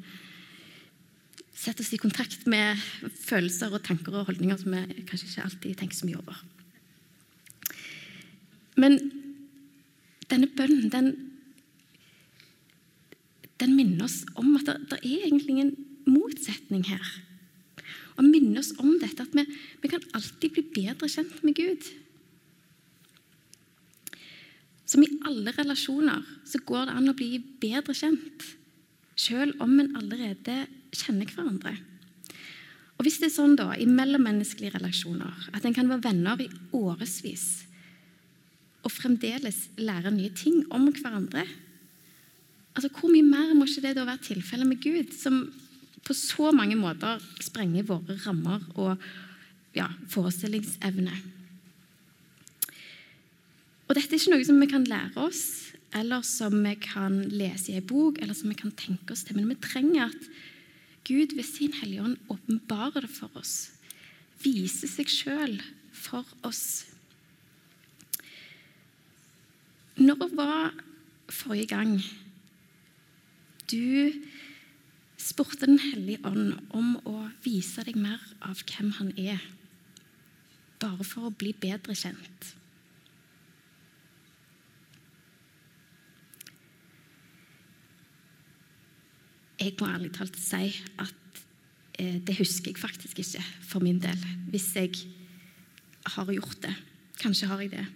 setter 1.56 1.80
oss 1.80 1.94
i 1.96 2.00
kontakt 2.02 2.44
med 2.50 2.76
følelser 3.22 3.72
og 3.72 3.84
tanker 3.86 4.12
og 4.12 4.28
holdninger 4.28 4.60
som 4.60 4.76
vi 4.76 5.06
kanskje 5.08 5.30
ikke 5.30 5.46
alltid 5.46 5.78
tenker 5.80 5.96
så 5.96 6.08
mye 6.08 6.20
over. 6.20 6.42
Men 8.76 8.98
denne 10.42 10.56
bønnen, 10.58 10.90
den 10.90 11.12
den 13.62 13.76
minner 13.78 14.08
oss 14.08 14.22
om 14.34 14.56
at 14.58 14.66
det, 14.66 14.74
det 14.90 14.98
er 15.06 15.26
egentlig 15.28 15.60
en 15.62 15.74
motsetning 16.10 16.82
her. 16.88 17.10
Og 18.18 18.26
minner 18.26 18.58
oss 18.58 18.72
om 18.82 18.96
dette 19.00 19.22
at 19.22 19.36
vi, 19.36 19.44
vi 19.82 19.90
kan 19.92 20.02
alltid 20.16 20.56
bli 20.56 20.64
bedre 20.74 21.06
kjent 21.06 21.44
med 21.46 21.54
Gud. 21.54 21.86
Som 24.82 25.06
i 25.06 25.12
alle 25.28 25.54
relasjoner 25.54 26.26
så 26.48 26.60
går 26.66 26.90
det 26.90 26.98
an 26.98 27.12
å 27.12 27.16
bli 27.16 27.38
bedre 27.62 27.94
kjent, 27.96 28.48
selv 29.14 29.62
om 29.62 29.78
en 29.78 29.94
allerede 30.00 30.64
kjenner 30.90 31.30
hverandre. 31.30 31.76
Og 32.98 33.06
Hvis 33.06 33.20
det 33.22 33.30
er 33.30 33.36
sånn 33.36 33.54
da, 33.58 33.70
i 33.78 33.86
mellommenneskelige 33.88 34.74
relasjoner 34.76 35.52
at 35.54 35.64
en 35.64 35.74
kan 35.74 35.88
være 35.90 36.10
venner 36.10 36.42
i 36.42 36.50
årevis 36.76 37.46
og 38.82 38.90
fremdeles 38.90 39.68
lære 39.78 40.10
nye 40.14 40.32
ting 40.34 40.64
om 40.74 40.88
hverandre 40.90 41.46
altså 42.72 42.88
Hvor 42.88 43.12
mye 43.12 43.26
mer 43.26 43.52
må 43.56 43.66
ikke 43.68 43.84
det 43.84 43.96
da 43.98 44.06
være 44.08 44.24
tilfellet 44.24 44.68
med 44.68 44.80
Gud, 44.80 45.12
som 45.12 45.44
på 46.02 46.14
så 46.16 46.50
mange 46.56 46.76
måter 46.78 47.20
sprenger 47.44 47.86
våre 47.86 48.16
rammer 48.24 48.64
og 48.74 48.96
ja, 49.76 49.90
forestillingsevne? 50.10 51.12
Og 53.88 53.98
Dette 53.98 54.16
er 54.16 54.22
ikke 54.22 54.32
noe 54.32 54.46
som 54.48 54.62
vi 54.62 54.70
kan 54.70 54.88
lære 54.88 55.20
oss, 55.20 55.42
eller 55.92 56.24
som 56.24 56.56
vi 56.64 56.72
kan 56.80 57.18
lese 57.28 57.74
i 57.74 57.76
en 57.76 57.86
bok, 57.86 58.22
eller 58.22 58.32
som 58.32 58.48
vi 58.48 58.56
kan 58.56 58.72
tenke 58.72 59.12
oss 59.12 59.26
til, 59.28 59.36
men 59.36 59.52
vi 59.52 59.60
trenger 59.60 60.08
at 60.08 60.30
Gud 61.04 61.34
ved 61.36 61.44
sin 61.44 61.74
Hellige 61.76 62.06
Ånd 62.06 62.16
åpenbarer 62.32 63.04
det 63.04 63.12
for 63.12 63.28
oss, 63.36 63.74
viser 64.40 64.88
seg 64.88 65.12
sjøl 65.12 65.58
for 65.92 66.24
oss. 66.46 66.91
Når 70.02 70.34
var 70.34 70.72
forrige 71.30 71.66
gang 71.66 72.00
du 73.70 74.12
spurte 75.16 75.66
Den 75.66 75.78
hellige 75.78 76.18
ånd 76.26 76.56
om 76.74 76.96
å 77.06 77.28
vise 77.44 77.84
deg 77.86 77.94
mer 77.96 78.18
av 78.42 78.64
hvem 78.66 78.90
han 78.98 79.12
er, 79.14 79.38
bare 80.82 81.06
for 81.06 81.28
å 81.28 81.36
bli 81.38 81.52
bedre 81.54 81.94
kjent? 81.94 82.48
Jeg 89.62 89.76
må 89.78 89.86
ærlig 89.86 90.10
talt 90.18 90.34
si 90.42 90.74
at 90.98 91.42
eh, 92.02 92.18
det 92.18 92.40
husker 92.40 92.72
jeg 92.72 92.82
faktisk 92.82 93.22
ikke 93.22 93.46
for 93.62 93.84
min 93.84 94.02
del, 94.02 94.18
hvis 94.50 94.72
jeg 94.74 95.04
har 96.16 96.34
gjort 96.34 96.64
det. 96.66 96.74
Kanskje 97.22 97.46
har 97.46 97.62
jeg 97.62 97.76
det. 97.78 97.86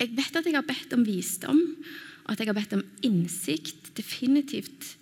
Jeg 0.00 0.10
vet 0.16 0.36
at 0.36 0.46
jeg 0.48 0.56
har 0.56 0.66
bedt 0.66 0.94
om 0.96 1.04
visdom, 1.06 1.60
og 2.24 2.32
at 2.32 2.40
jeg 2.40 2.50
har 2.50 2.56
bedt 2.56 2.76
om 2.76 2.84
innsikt. 3.06 3.92
Definitivt. 3.94 4.96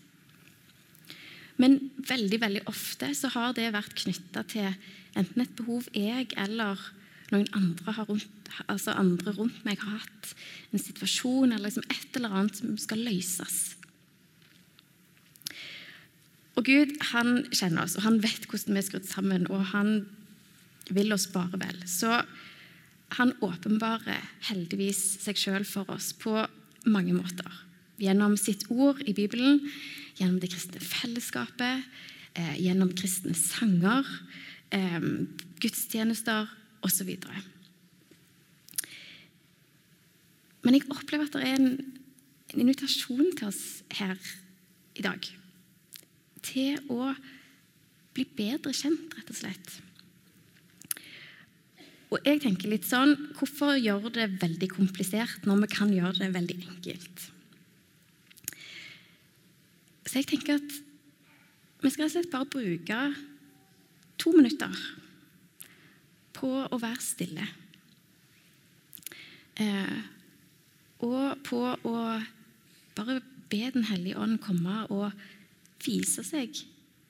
Men 1.57 1.79
veldig 2.09 2.41
veldig 2.43 2.65
ofte 2.69 3.13
så 3.17 3.31
har 3.33 3.55
det 3.57 3.71
vært 3.73 3.95
knytta 4.03 4.43
til 4.51 4.69
enten 5.17 5.45
et 5.45 5.55
behov 5.57 5.87
jeg 5.97 6.29
eller 6.41 6.81
noen 7.33 7.49
andre, 7.57 7.95
rundt, 8.09 8.51
altså 8.69 8.93
andre 8.99 9.33
rundt 9.37 9.63
meg 9.65 9.81
har 9.81 10.03
hatt. 10.03 10.33
En 10.73 10.83
situasjon 10.83 11.55
eller 11.55 11.71
liksom 11.71 11.87
et 11.89 12.19
eller 12.19 12.37
annet 12.37 12.59
som 12.61 12.75
skal 12.81 13.01
løses. 13.07 13.61
Og 16.59 16.67
Gud 16.69 16.99
han 17.15 17.47
kjenner 17.49 17.87
oss, 17.87 17.97
og 17.97 18.05
han 18.05 18.21
vet 18.21 18.45
hvordan 18.49 18.77
vi 18.77 18.83
er 18.83 18.89
skrudd 18.91 19.09
sammen, 19.09 19.49
og 19.49 19.65
han 19.73 20.03
vil 20.93 21.15
oss 21.15 21.31
bare 21.33 21.57
vel. 21.61 21.79
Så 21.89 22.11
han 23.19 23.35
åpenbarer 23.45 24.23
heldigvis 24.49 25.00
seg 25.23 25.38
sjøl 25.38 25.66
for 25.69 25.88
oss 25.92 26.12
på 26.16 26.35
mange 26.88 27.14
måter. 27.16 27.49
Gjennom 28.02 28.37
sitt 28.40 28.64
ord 28.73 29.02
i 29.07 29.14
Bibelen, 29.14 29.61
gjennom 30.19 30.40
det 30.42 30.50
kristne 30.52 30.81
fellesskapet, 30.83 31.85
eh, 32.35 32.57
gjennom 32.61 32.95
kristne 32.97 33.35
sanger, 33.37 34.07
eh, 34.71 35.00
gudstjenester 35.61 36.48
osv. 36.83 37.11
Men 40.62 40.75
jeg 40.75 40.88
opplever 40.90 41.27
at 41.27 41.33
det 41.33 41.42
er 41.42 41.55
en, 41.59 41.79
en 42.55 42.61
invitasjon 42.61 43.37
til 43.37 43.48
oss 43.48 43.83
her 43.98 44.16
i 44.96 45.03
dag 45.03 45.22
til 46.42 46.79
å 46.92 47.12
bli 48.12 48.27
bedre 48.37 48.75
kjent, 48.77 49.14
rett 49.16 49.31
og 49.31 49.38
slett. 49.38 49.77
Og 52.12 52.27
jeg 52.29 52.42
tenker 52.44 52.68
litt 52.68 52.85
sånn 52.85 53.14
Hvorfor 53.38 53.79
gjøre 53.81 54.12
det 54.12 54.29
veldig 54.42 54.68
komplisert 54.75 55.46
når 55.48 55.64
vi 55.64 55.68
kan 55.72 55.92
gjøre 55.94 56.18
det 56.20 56.33
veldig 56.35 56.59
enkelt? 56.68 57.29
Så 60.05 60.20
jeg 60.20 60.29
tenker 60.29 60.59
at 60.61 60.75
vi 61.83 61.90
skal 61.90 62.05
rett 62.05 62.12
og 62.12 62.14
slett 62.18 62.33
bare 62.35 62.51
bruke 62.53 62.98
to 64.20 64.33
minutter 64.37 64.83
på 66.37 66.51
å 66.68 66.79
være 66.79 67.03
stille. 67.03 67.46
Eh, 69.62 69.98
og 71.03 71.40
på 71.46 71.62
å 71.64 71.96
bare 72.96 73.20
be 73.53 73.66
Den 73.75 73.85
hellige 73.85 74.16
ånd 74.16 74.38
komme 74.40 74.87
og 74.88 75.11
vise 75.85 76.22
seg 76.25 76.57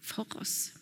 for 0.02 0.26
oss. 0.40 0.72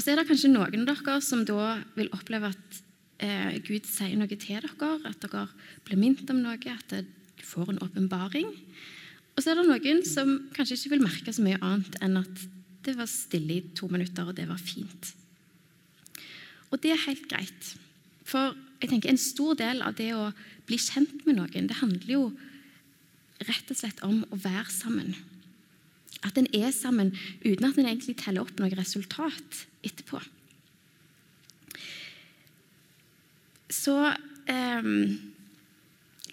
Og 0.00 0.04
så 0.04 0.14
er 0.14 0.16
det 0.16 0.30
kanskje 0.30 0.48
noen 0.48 0.86
av 0.88 0.96
dere 0.96 1.14
som 1.20 1.42
da 1.44 1.74
vil 1.92 2.08
oppleve 2.16 2.48
at 2.48 2.76
eh, 3.20 3.58
Gud 3.60 3.84
sier 3.84 4.14
noe 4.16 4.30
til 4.32 4.56
dere, 4.56 4.70
at 5.04 5.20
dere 5.20 5.42
blir 5.84 6.00
minnet 6.00 6.30
om 6.32 6.38
noe, 6.40 6.56
at 6.56 6.86
dere 6.88 7.44
får 7.44 7.74
en 7.74 7.82
åpenbaring. 7.84 8.48
Og 9.36 9.44
så 9.44 9.52
er 9.52 9.60
det 9.60 9.66
noen 9.68 10.00
som 10.08 10.38
kanskje 10.56 10.78
ikke 10.78 10.94
vil 10.94 11.04
merke 11.04 11.34
så 11.36 11.44
mye 11.44 11.60
annet 11.60 12.00
enn 12.00 12.16
at 12.16 12.46
det 12.88 12.96
var 12.96 13.12
stille 13.12 13.58
i 13.58 13.66
to 13.76 13.90
minutter, 13.92 14.24
og 14.24 14.38
det 14.40 14.48
var 14.48 14.64
fint. 14.64 15.12
Og 16.72 16.80
det 16.80 16.94
er 16.94 17.04
helt 17.04 17.28
greit. 17.28 17.74
For 18.24 18.56
jeg 18.80 18.94
tenker 18.94 19.12
en 19.12 19.20
stor 19.20 19.58
del 19.60 19.84
av 19.84 20.00
det 20.00 20.14
å 20.16 20.30
bli 20.64 20.80
kjent 20.80 21.26
med 21.28 21.42
noen, 21.42 21.68
det 21.68 21.82
handler 21.82 22.14
jo 22.16 22.24
rett 23.44 23.68
og 23.68 23.76
slett 23.76 24.00
om 24.08 24.22
å 24.32 24.40
være 24.40 24.72
sammen. 24.72 25.12
At 26.26 26.36
en 26.36 26.48
er 26.52 26.70
sammen 26.76 27.14
uten 27.44 27.64
at 27.64 27.78
en 27.78 27.88
egentlig 27.88 28.18
teller 28.20 28.44
opp 28.44 28.60
noe 28.60 28.76
resultat 28.76 29.64
etterpå. 29.86 30.20
Så 33.70 33.96
eh, 34.50 34.90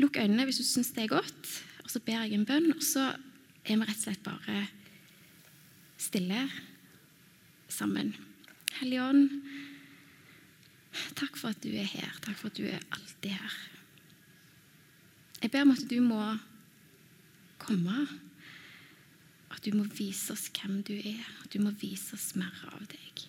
lukk 0.01 0.19
øynene 0.19 0.47
hvis 0.47 0.59
du 0.59 0.65
syns 0.67 0.91
det 0.95 1.05
er 1.05 1.15
godt, 1.15 1.53
og 1.85 1.93
så 1.93 2.01
ber 2.03 2.25
jeg 2.25 2.35
en 2.35 2.47
bønn. 2.47 2.73
Og 2.75 2.83
så 2.83 3.13
er 3.63 3.77
vi 3.77 3.87
rett 3.87 3.95
og 3.95 4.03
slett 4.03 4.25
bare 4.25 4.65
stille 6.01 6.43
sammen. 7.71 8.13
Hellige 8.81 9.07
Ånd, 9.07 9.29
takk 11.17 11.39
for 11.39 11.53
at 11.53 11.63
du 11.63 11.71
er 11.71 11.87
her. 11.87 12.11
Takk 12.25 12.37
for 12.37 12.51
at 12.51 12.59
du 12.59 12.67
er 12.67 12.83
alltid 12.91 13.33
her. 13.37 13.57
Jeg 15.41 15.53
ber 15.53 15.63
om 15.63 15.73
at 15.73 15.83
du 15.89 15.99
må 16.01 16.21
komme 17.61 18.07
du 19.67 19.73
må 19.75 19.83
vise 19.97 20.31
oss 20.31 20.45
hvem 20.55 20.79
du 20.87 20.93
er. 20.95 21.25
Du 21.51 21.59
må 21.59 21.73
vise 21.81 22.15
oss 22.15 22.29
mer 22.39 22.55
av 22.71 22.85
deg. 22.87 23.25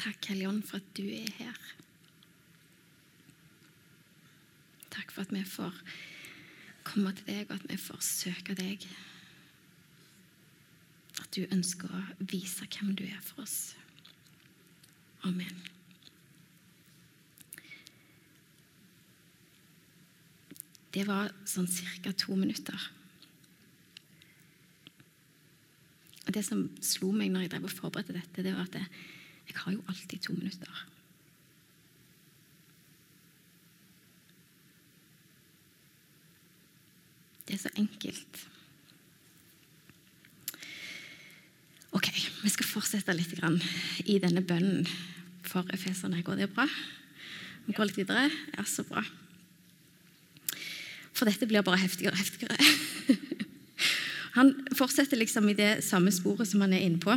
Takk, 0.00 0.30
Hellige 0.30 0.48
Ånd, 0.48 0.62
for 0.64 0.80
at 0.80 0.92
du 0.96 1.02
er 1.04 1.28
her. 1.36 1.56
Takk 4.90 5.12
for 5.12 5.26
at 5.26 5.34
vi 5.34 5.42
får 5.44 5.76
komme 6.88 7.12
til 7.18 7.26
deg, 7.26 7.50
og 7.50 7.58
at 7.58 7.66
vi 7.68 7.76
får 7.76 8.00
søke 8.04 8.56
deg. 8.56 8.86
At 11.20 11.28
du 11.36 11.44
ønsker 11.44 11.92
å 11.92 12.00
vise 12.32 12.64
hvem 12.64 12.94
du 12.96 13.04
er 13.04 13.20
for 13.20 13.44
oss. 13.44 13.74
Amen. 15.28 15.60
Det 20.90 21.04
var 21.06 21.30
sånn 21.46 21.68
ca. 21.68 22.16
to 22.16 22.34
minutter. 22.34 22.88
Og 26.26 26.32
Det 26.34 26.42
som 26.46 26.68
slo 26.80 27.12
meg 27.12 27.30
når 27.30 27.44
jeg 27.44 27.50
drev 27.52 27.68
og 27.68 27.74
forberedte 27.74 28.16
dette, 28.16 28.42
det 28.42 28.56
var 28.56 28.64
at 28.64 28.80
jeg, 28.80 28.88
jeg 29.50 29.58
har 29.64 29.74
jo 29.74 29.82
alltid 29.88 30.22
to 30.22 30.32
minutter. 30.32 30.86
Det 37.46 37.56
er 37.56 37.62
så 37.64 37.72
enkelt. 37.74 38.44
Ok, 41.90 42.06
vi 42.44 42.50
skal 42.52 42.68
fortsette 42.70 43.16
litt 43.18 43.34
i 44.06 44.20
denne 44.22 44.44
bønnen 44.46 44.86
for 45.42 45.66
efeserne. 45.74 46.22
Går 46.22 46.44
det 46.44 46.52
bra? 46.54 46.68
Vi 47.66 47.74
går 47.74 47.90
litt 47.90 47.98
videre? 47.98 48.28
Ja, 48.54 48.62
så 48.62 48.84
bra. 48.86 49.02
For 51.10 51.26
dette 51.26 51.48
blir 51.50 51.66
bare 51.66 51.82
heftigere 51.82 52.14
og 52.14 52.22
heftigere. 52.22 52.56
Han 54.38 54.54
fortsetter 54.78 55.18
liksom 55.18 55.50
i 55.50 55.58
det 55.58 55.80
samme 55.82 56.14
sporet 56.14 56.46
som 56.46 56.62
han 56.62 56.72
er 56.76 56.86
inne 56.86 57.02
på. 57.02 57.16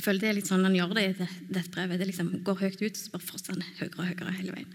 Jeg 0.00 0.06
føler 0.06 0.22
det 0.22 0.28
er 0.30 0.36
litt 0.38 0.48
sånn 0.48 0.62
Han 0.64 0.72
gjør 0.72 0.94
det 0.96 1.02
i 1.04 1.26
dette 1.52 1.68
brevet. 1.74 1.98
Det 2.00 2.06
liksom 2.08 2.28
går 2.46 2.56
høyt 2.62 2.78
ut, 2.80 2.96
så 2.96 3.10
bare 3.12 3.26
fortsetter 3.26 3.58
han 3.58 3.74
høyere 3.82 3.98
og 3.98 4.06
høyere 4.08 4.32
hele 4.38 4.54
veien. 4.54 4.70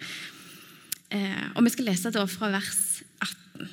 Eh, 1.17 1.47
og 1.55 1.65
Vi 1.65 1.71
skal 1.73 1.89
lese 1.89 2.11
da 2.13 2.27
fra 2.29 2.51
vers 2.53 2.83
18. 3.25 3.71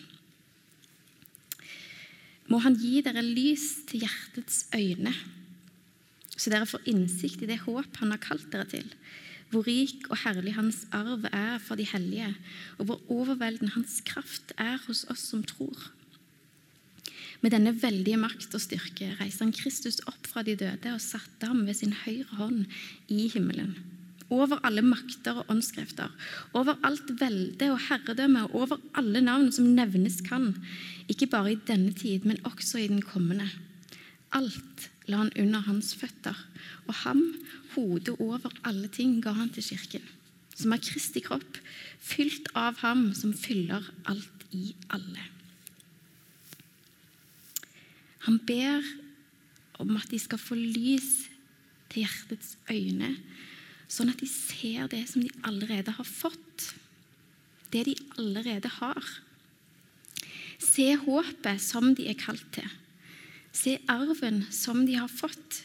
Må 2.48 2.62
Han 2.64 2.80
gi 2.80 3.02
dere 3.04 3.20
lys 3.20 3.66
til 3.90 4.06
hjertets 4.06 4.64
øyne, 4.72 5.12
så 6.32 6.48
dere 6.48 6.70
får 6.70 6.88
innsikt 6.88 7.44
i 7.44 7.50
det 7.52 7.60
håp 7.66 8.00
Han 8.00 8.16
har 8.16 8.24
kalt 8.24 8.48
dere 8.48 8.64
til, 8.72 8.88
hvor 9.52 9.68
rik 9.68 10.08
og 10.08 10.22
herlig 10.24 10.56
Hans 10.56 10.86
arv 10.96 11.28
er 11.28 11.60
for 11.60 11.76
de 11.76 11.84
hellige, 11.84 12.32
og 12.80 12.88
hvor 12.88 13.12
overveldende 13.12 13.76
Hans 13.76 14.00
kraft 14.08 14.56
er 14.56 14.80
hos 14.86 15.04
oss 15.12 15.28
som 15.28 15.44
tror. 15.44 15.92
Med 17.42 17.50
denne 17.50 17.72
veldige 17.74 18.20
makt 18.22 18.54
og 18.54 18.62
styrke 18.62 19.16
reiste 19.18 19.42
han 19.42 19.54
Kristus 19.56 19.98
opp 20.06 20.28
fra 20.30 20.44
de 20.46 20.54
døde 20.58 20.92
og 20.94 21.02
satte 21.02 21.48
ham 21.50 21.64
ved 21.66 21.74
sin 21.74 21.94
høyre 22.04 22.38
hånd 22.38 22.60
i 23.10 23.26
himmelen. 23.32 23.74
Over 24.32 24.62
alle 24.64 24.84
makter 24.86 25.40
og 25.42 25.50
åndskrefter, 25.52 26.12
over 26.56 26.78
alt 26.86 27.10
velde 27.20 27.72
og 27.74 27.82
herredømme 27.88 28.46
over 28.54 28.78
alle 28.96 29.20
navn 29.26 29.50
som 29.52 29.72
nevnes 29.74 30.20
kan, 30.24 30.52
ikke 31.10 31.28
bare 31.34 31.52
i 31.52 31.60
denne 31.68 31.90
tid, 31.98 32.24
men 32.24 32.40
også 32.48 32.80
i 32.80 32.88
den 32.88 33.02
kommende. 33.02 33.50
Alt 34.32 34.88
la 35.10 35.24
han 35.24 35.34
under 35.36 35.66
hans 35.66 35.92
føtter, 35.98 36.38
og 36.86 36.94
ham, 37.02 37.26
hodet 37.74 38.14
over 38.22 38.54
alle 38.64 38.88
ting, 38.88 39.18
ga 39.20 39.34
han 39.36 39.50
til 39.52 39.66
kirken, 39.74 40.06
som 40.54 40.72
er 40.72 40.80
Kristi 40.86 41.20
kropp, 41.26 41.58
fylt 41.98 42.54
av 42.54 42.80
ham 42.86 43.10
som 43.18 43.34
fyller 43.34 43.90
alt 44.06 44.48
i 44.54 44.70
alle. 44.94 45.32
Han 48.26 48.38
ber 48.46 48.84
om 49.82 49.96
at 49.98 50.10
de 50.12 50.18
skal 50.22 50.38
få 50.38 50.56
lys 50.58 51.26
til 51.90 52.04
hjertets 52.04 52.54
øyne, 52.70 53.16
sånn 53.90 54.12
at 54.12 54.22
de 54.22 54.28
ser 54.30 54.86
det 54.92 55.02
som 55.10 55.24
de 55.24 55.32
allerede 55.46 55.94
har 55.96 56.08
fått. 56.08 56.68
Det 57.72 57.84
de 57.88 57.96
allerede 58.20 58.70
har. 58.78 59.02
Se 60.62 60.92
håpet 60.96 61.60
som 61.60 61.92
de 61.98 62.06
er 62.12 62.18
kalt 62.20 62.46
til. 62.54 62.68
Se 63.52 63.76
arven 63.90 64.44
som 64.54 64.84
de 64.86 64.96
har 65.00 65.10
fått. 65.10 65.62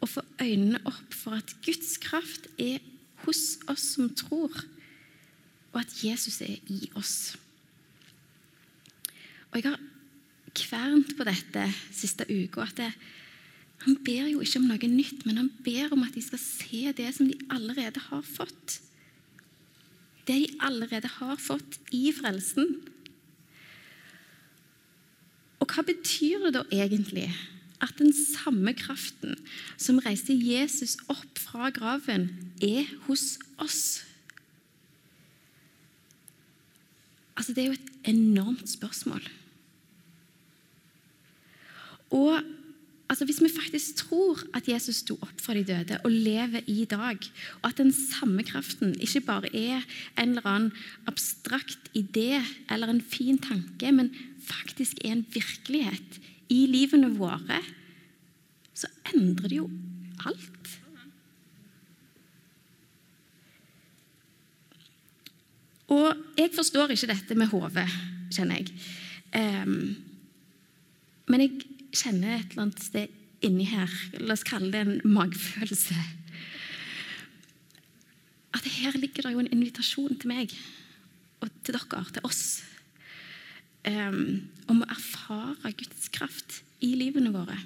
Og 0.00 0.08
få 0.08 0.24
øynene 0.40 0.80
opp 0.88 1.14
for 1.14 1.36
at 1.36 1.54
Guds 1.64 1.98
kraft 2.00 2.48
er 2.58 2.80
hos 3.26 3.60
oss 3.68 3.84
som 3.94 4.08
tror, 4.16 4.54
og 5.70 5.80
at 5.82 5.92
Jesus 6.02 6.40
er 6.40 6.56
i 6.72 6.88
oss. 6.96 7.36
Og 9.50 9.60
Jeg 9.60 9.68
har 9.68 9.80
kvernt 10.56 11.14
på 11.18 11.26
dette 11.28 11.66
siste 11.94 12.26
uka. 12.28 12.62
at 12.62 12.76
det, 12.76 12.92
Han 13.86 13.96
ber 14.04 14.28
jo 14.28 14.40
ikke 14.40 14.58
om 14.58 14.68
noe 14.68 14.88
nytt, 14.88 15.24
men 15.24 15.36
han 15.36 15.50
ber 15.64 15.92
om 15.92 16.02
at 16.04 16.14
de 16.14 16.20
skal 16.20 16.38
se 16.38 16.92
det 16.92 17.14
som 17.16 17.28
de 17.28 17.38
allerede 17.48 18.00
har 18.10 18.22
fått. 18.22 18.80
Det 20.26 20.36
de 20.36 20.58
allerede 20.60 21.08
har 21.08 21.36
fått 21.36 21.78
i 21.90 22.12
frelsen. 22.12 22.76
Og 25.60 25.72
hva 25.72 25.82
betyr 25.86 26.44
det 26.44 26.54
da 26.58 26.64
egentlig 26.72 27.30
at 27.80 27.96
den 27.96 28.12
samme 28.12 28.74
kraften 28.76 29.38
som 29.80 30.00
reiste 30.04 30.36
Jesus 30.36 30.98
opp 31.08 31.40
fra 31.40 31.70
graven, 31.72 32.28
er 32.60 32.84
hos 33.06 33.38
oss? 33.56 34.04
Altså, 37.32 37.54
det 37.56 37.62
er 37.62 37.70
jo 37.70 37.78
et 37.78 38.10
enormt 38.12 38.68
spørsmål. 38.68 39.24
Og 42.10 42.40
altså, 43.10 43.24
Hvis 43.24 43.42
vi 43.42 43.50
faktisk 43.50 43.96
tror 44.06 44.38
at 44.54 44.68
Jesus 44.68 45.02
sto 45.02 45.18
opp 45.22 45.40
fra 45.42 45.54
de 45.54 45.64
døde 45.66 45.98
og 46.04 46.10
lever 46.10 46.62
i 46.66 46.84
dag, 46.84 47.18
og 47.62 47.70
at 47.70 47.78
den 47.78 47.92
samme 47.92 48.44
kraften 48.46 48.94
ikke 49.00 49.20
bare 49.20 49.50
er 49.56 49.82
en 50.18 50.28
eller 50.28 50.46
annen 50.46 50.72
abstrakt 51.06 51.90
idé 51.96 52.42
eller 52.70 52.88
en 52.88 53.02
fin 53.02 53.38
tanke, 53.38 53.92
men 53.92 54.14
faktisk 54.42 55.02
er 55.04 55.12
en 55.12 55.26
virkelighet 55.34 56.20
i 56.50 56.66
livene 56.66 57.10
våre, 57.18 57.62
så 58.74 58.86
endrer 59.14 59.48
det 59.48 59.58
jo 59.58 59.70
alt. 60.26 60.80
Og 65.90 66.14
jeg 66.38 66.50
forstår 66.54 66.94
ikke 66.94 67.10
dette 67.10 67.34
med 67.34 67.50
hodet, 67.50 67.88
kjenner 68.30 68.60
jeg. 68.60 68.70
Um, 69.34 69.96
men 71.30 71.44
jeg 71.44 71.50
kjenner 71.94 72.38
et 72.38 72.52
eller 72.52 72.66
annet 72.66 72.82
sted 72.84 73.16
inni 73.44 73.66
her 73.70 73.90
La 74.20 74.34
oss 74.34 74.44
kalle 74.46 74.70
det 74.72 74.80
en 74.84 75.14
magefølelse. 75.16 75.96
At 78.56 78.66
her 78.66 78.98
ligger 78.98 79.24
det 79.24 79.34
jo 79.34 79.42
en 79.42 79.52
invitasjon 79.54 80.18
til 80.18 80.30
meg 80.30 80.54
og 81.40 81.48
til 81.64 81.76
dere, 81.76 82.02
til 82.12 82.26
oss, 82.26 82.42
um, 83.88 84.42
om 84.68 84.82
å 84.82 84.88
erfare 84.92 85.72
Guds 85.78 86.10
kraft 86.12 86.60
i 86.84 86.92
livene 86.98 87.32
våre. 87.32 87.56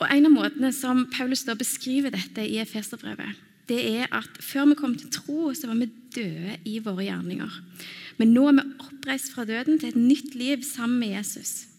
Og 0.00 0.08
En 0.08 0.26
av 0.26 0.32
måtene 0.32 0.72
som 0.72 1.06
Paulus 1.12 1.44
da 1.44 1.54
beskriver 1.56 2.12
dette 2.12 2.44
i 2.44 2.58
Efeserbrevet, 2.60 3.36
det 3.68 3.80
er 4.00 4.12
at 4.16 4.40
før 4.42 4.72
vi 4.72 4.78
kom 4.80 4.96
til 4.98 5.12
tro, 5.14 5.52
så 5.54 5.68
var 5.70 5.78
vi 5.78 5.90
døde 6.16 6.56
i 6.66 6.80
våre 6.82 7.06
gjerninger. 7.06 7.58
Men 8.18 8.32
nå 8.34 8.48
er 8.48 8.56
vi 8.58 8.64
oppreist 8.82 9.30
fra 9.34 9.46
døden 9.48 9.78
til 9.78 9.92
et 9.92 10.00
nytt 10.00 10.34
liv 10.34 10.64
sammen 10.66 10.98
med 10.98 11.14
Jesus. 11.14 11.69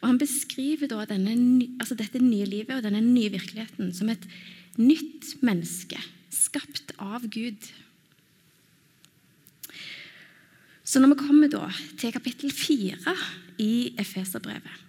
Og 0.00 0.08
Han 0.08 0.20
beskriver 0.20 0.90
denne, 1.08 1.34
altså 1.80 1.94
dette 1.98 2.22
nye 2.22 2.46
livet 2.48 2.76
og 2.76 2.86
denne 2.86 3.02
nye 3.04 3.32
virkeligheten 3.32 3.92
som 3.94 4.08
et 4.12 4.24
nytt 4.78 5.34
menneske, 5.42 5.98
skapt 6.30 6.94
av 7.02 7.26
Gud. 7.28 7.68
Så 10.88 11.00
når 11.00 11.12
vi 11.12 11.20
kommer 11.20 11.50
da 11.52 11.66
til 12.00 12.14
kapittel 12.14 12.52
fire 12.54 13.16
i 13.60 13.92
Efeserbrevet, 14.00 14.84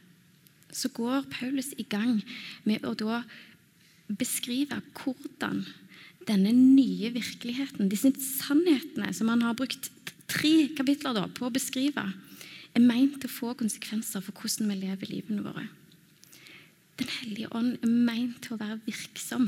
så 0.72 0.88
går 0.94 1.26
Paulus 1.34 1.74
i 1.82 1.84
gang 1.89 2.22
med 2.63 2.86
å 2.86 2.94
da 2.96 3.24
beskrive 4.08 4.78
hvordan 5.02 5.63
denne 6.30 6.54
nye 6.54 7.10
virkeligheten, 7.13 7.89
disse 7.89 8.12
sannhetene 8.22 9.12
som 9.18 9.32
han 9.34 9.44
har 9.44 9.58
brukt 9.58 9.89
tre 10.30 10.70
kapitler 10.78 11.18
da 11.18 11.26
på 11.34 11.48
å 11.48 11.54
beskrive, 11.54 12.06
er 12.77 12.86
meint 12.86 13.25
å 13.25 13.32
få 13.32 13.53
konsekvenser 13.60 14.23
for 14.23 14.36
hvordan 14.36 14.71
vi 14.71 14.79
lever 14.84 15.12
livene 15.12 15.45
våre. 15.45 15.67
Den 16.99 17.12
hellige 17.21 17.47
ånd 17.55 17.77
er 17.79 17.91
meint 18.10 18.41
til 18.43 18.58
å 18.58 18.60
være 18.60 18.82
virksom 18.84 19.47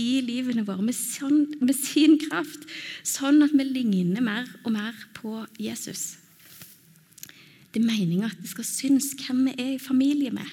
i 0.00 0.22
livene 0.24 0.64
våre 0.64 0.84
med, 0.84 0.96
sånn, 0.96 1.44
med 1.60 1.76
sin 1.76 2.16
kraft, 2.22 2.64
sånn 3.04 3.42
at 3.44 3.52
vi 3.52 3.66
ligner 3.68 4.24
mer 4.24 4.48
og 4.64 4.72
mer 4.78 4.96
på 5.16 5.42
Jesus. 5.60 6.16
Det 7.70 7.82
er 7.82 7.86
meninga 7.86 8.30
at 8.30 8.40
det 8.40 8.50
skal 8.50 8.66
synes 8.66 9.12
hvem 9.20 9.44
vi 9.50 9.54
er 9.58 9.74
i 9.76 9.82
familie 9.82 10.32
med. 10.34 10.48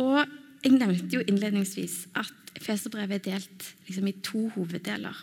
Og 0.00 0.24
Jeg 0.58 0.74
nevnte 0.74 1.14
jo 1.14 1.20
innledningsvis 1.22 2.08
at 2.18 2.34
Feserbrevet 2.58 3.28
er 3.28 3.36
delt 3.38 3.66
liksom, 3.86 4.08
i 4.10 4.14
to 4.26 4.40
hoveddeler. 4.56 5.14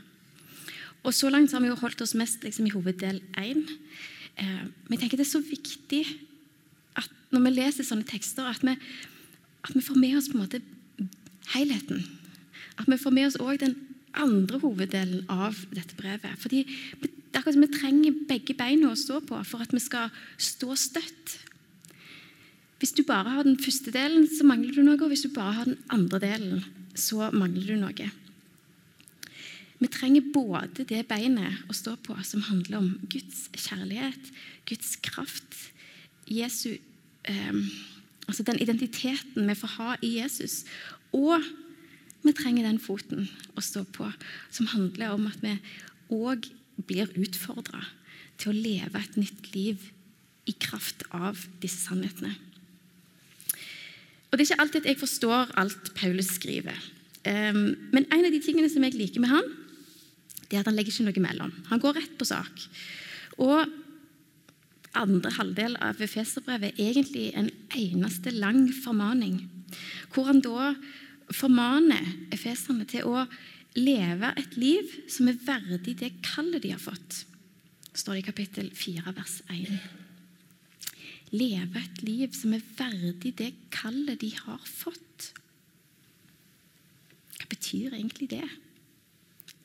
Og 1.06 1.14
Så 1.14 1.30
langt 1.30 1.54
har 1.54 1.62
vi 1.62 1.70
jo 1.70 1.78
holdt 1.78 2.02
oss 2.02 2.16
mest 2.18 2.44
liksom, 2.44 2.66
i 2.66 2.74
hoveddel 2.74 3.22
én. 3.38 3.62
Eh, 4.42 4.64
men 4.88 4.96
jeg 4.96 5.06
tenker 5.06 5.22
det 5.22 5.28
er 5.28 5.36
så 5.36 5.44
viktig 5.44 6.02
at 6.98 7.10
når 7.32 7.46
vi 7.46 7.52
leser 7.56 7.86
sånne 7.86 8.08
tekster, 8.10 8.48
at 8.50 8.64
vi, 8.66 8.74
at 8.74 9.76
vi 9.76 9.84
får 9.86 10.00
med 10.02 10.18
oss 10.18 10.30
på 10.32 10.40
en 10.40 10.46
måte 10.46 10.62
helheten. 11.54 12.02
At 12.80 12.90
vi 12.90 12.98
får 13.00 13.14
med 13.14 13.30
oss 13.30 13.40
òg 13.40 13.62
den 13.62 13.78
andre 14.16 14.60
hoveddelen 14.64 15.30
av 15.32 15.58
dette 15.76 15.98
brevet. 16.00 16.40
Fordi 16.42 16.64
det 16.66 17.12
er 17.36 17.42
akkurat 17.42 17.58
som 17.58 17.66
vi 17.66 17.74
trenger 17.76 18.20
begge 18.30 18.56
beina 18.58 18.90
å 18.92 19.00
stå 19.00 19.22
på 19.28 19.42
for 19.48 19.64
at 19.64 19.74
vi 19.76 19.84
skal 19.84 20.14
stå 20.42 20.76
støtt. 20.80 21.38
Hvis 22.80 22.96
du 22.96 23.04
bare 23.08 23.38
har 23.38 23.48
den 23.48 23.60
første 23.60 23.92
delen, 23.94 24.28
så 24.28 24.48
mangler 24.48 24.76
du 24.76 24.84
noe. 24.84 25.00
Og 25.00 25.12
hvis 25.12 25.26
du 25.28 25.34
bare 25.36 25.60
har 25.60 25.70
den 25.70 25.80
andre 25.92 26.22
delen, 26.24 26.64
så 26.96 27.30
mangler 27.36 27.76
du 27.76 27.82
noe. 27.82 28.12
Vi 29.80 29.90
trenger 29.92 30.32
både 30.34 30.86
det 30.88 31.04
beinet 31.10 31.66
å 31.70 31.76
stå 31.76 31.98
på 32.06 32.16
som 32.24 32.46
handler 32.48 32.80
om 32.80 32.94
Guds 33.12 33.50
kjærlighet, 33.54 34.32
Guds 34.70 34.96
kraft, 35.04 35.60
Jesu 36.32 36.78
eh, 37.28 37.60
Altså 38.26 38.42
den 38.42 38.58
identiteten 38.58 39.46
vi 39.46 39.54
får 39.54 39.72
ha 39.76 39.96
i 40.02 40.16
Jesus. 40.16 40.64
Og 41.14 41.44
vi 42.26 42.34
trenger 42.34 42.66
den 42.66 42.80
foten 42.82 43.28
å 43.54 43.62
stå 43.62 43.84
på, 43.94 44.08
som 44.50 44.72
handler 44.72 45.14
om 45.14 45.28
at 45.30 45.44
vi 45.44 45.52
òg 46.10 46.48
blir 46.90 47.12
utfordra 47.22 47.84
til 48.42 48.52
å 48.52 48.58
leve 48.58 48.98
et 48.98 49.20
nytt 49.20 49.52
liv 49.54 49.84
i 50.50 50.56
kraft 50.58 51.06
av 51.14 51.38
disse 51.62 51.86
sannhetene. 51.86 52.34
Og 54.30 54.38
Det 54.38 54.44
er 54.44 54.50
ikke 54.50 54.64
alltid 54.66 54.82
at 54.82 54.90
jeg 54.90 55.00
forstår 55.00 55.54
alt 55.62 55.94
Paulus 55.96 56.34
skriver. 56.36 56.82
Um, 57.26 57.78
men 57.94 58.10
en 58.10 58.26
av 58.26 58.34
de 58.34 58.42
tingene 58.44 58.70
som 58.70 58.84
jeg 58.86 58.98
liker 58.98 59.24
med 59.24 59.32
han, 59.32 59.54
det 60.50 60.58
er 60.58 60.62
at 60.62 60.70
han 60.70 60.78
legger 60.78 60.94
ikke 60.94 61.08
noe 61.08 61.20
imellom. 61.22 61.56
Han 61.72 61.82
går 61.82 61.98
rett 62.00 62.16
på 62.20 62.28
sak. 62.28 62.68
Og 63.42 63.66
andre 64.96 65.32
halvdel 65.36 65.76
av 65.84 66.00
Efeserbrevet 66.04 66.78
er 66.78 66.94
egentlig 66.94 67.32
en 67.36 67.50
eneste 67.76 68.32
lang 68.32 68.68
formaning, 68.84 69.42
hvor 70.14 70.30
han 70.30 70.42
da 70.46 70.74
formaner 71.34 72.06
efeserne 72.36 72.86
til 72.88 73.08
å 73.10 73.26
leve 73.76 74.32
et 74.40 74.56
liv 74.60 74.92
som 75.12 75.28
er 75.28 75.40
verdig 75.44 75.98
det 76.00 76.14
kallet 76.24 76.64
de 76.64 76.72
har 76.76 76.82
fått. 76.82 77.26
Står 77.96 78.16
det 78.16 78.24
i 78.24 78.28
kapittel 78.30 78.70
4, 78.76 79.14
vers 79.16 79.40
1. 79.52 79.80
Leve 81.36 81.82
et 81.82 82.04
liv 82.06 82.36
som 82.36 82.54
er 82.56 82.64
verdig 82.78 83.34
det 83.40 83.52
kallet 83.74 84.22
de 84.22 84.32
har 84.38 84.62
fått. 84.70 85.32
Hva 87.36 87.50
betyr 87.52 87.98
egentlig 87.98 88.30
det? 88.32 88.46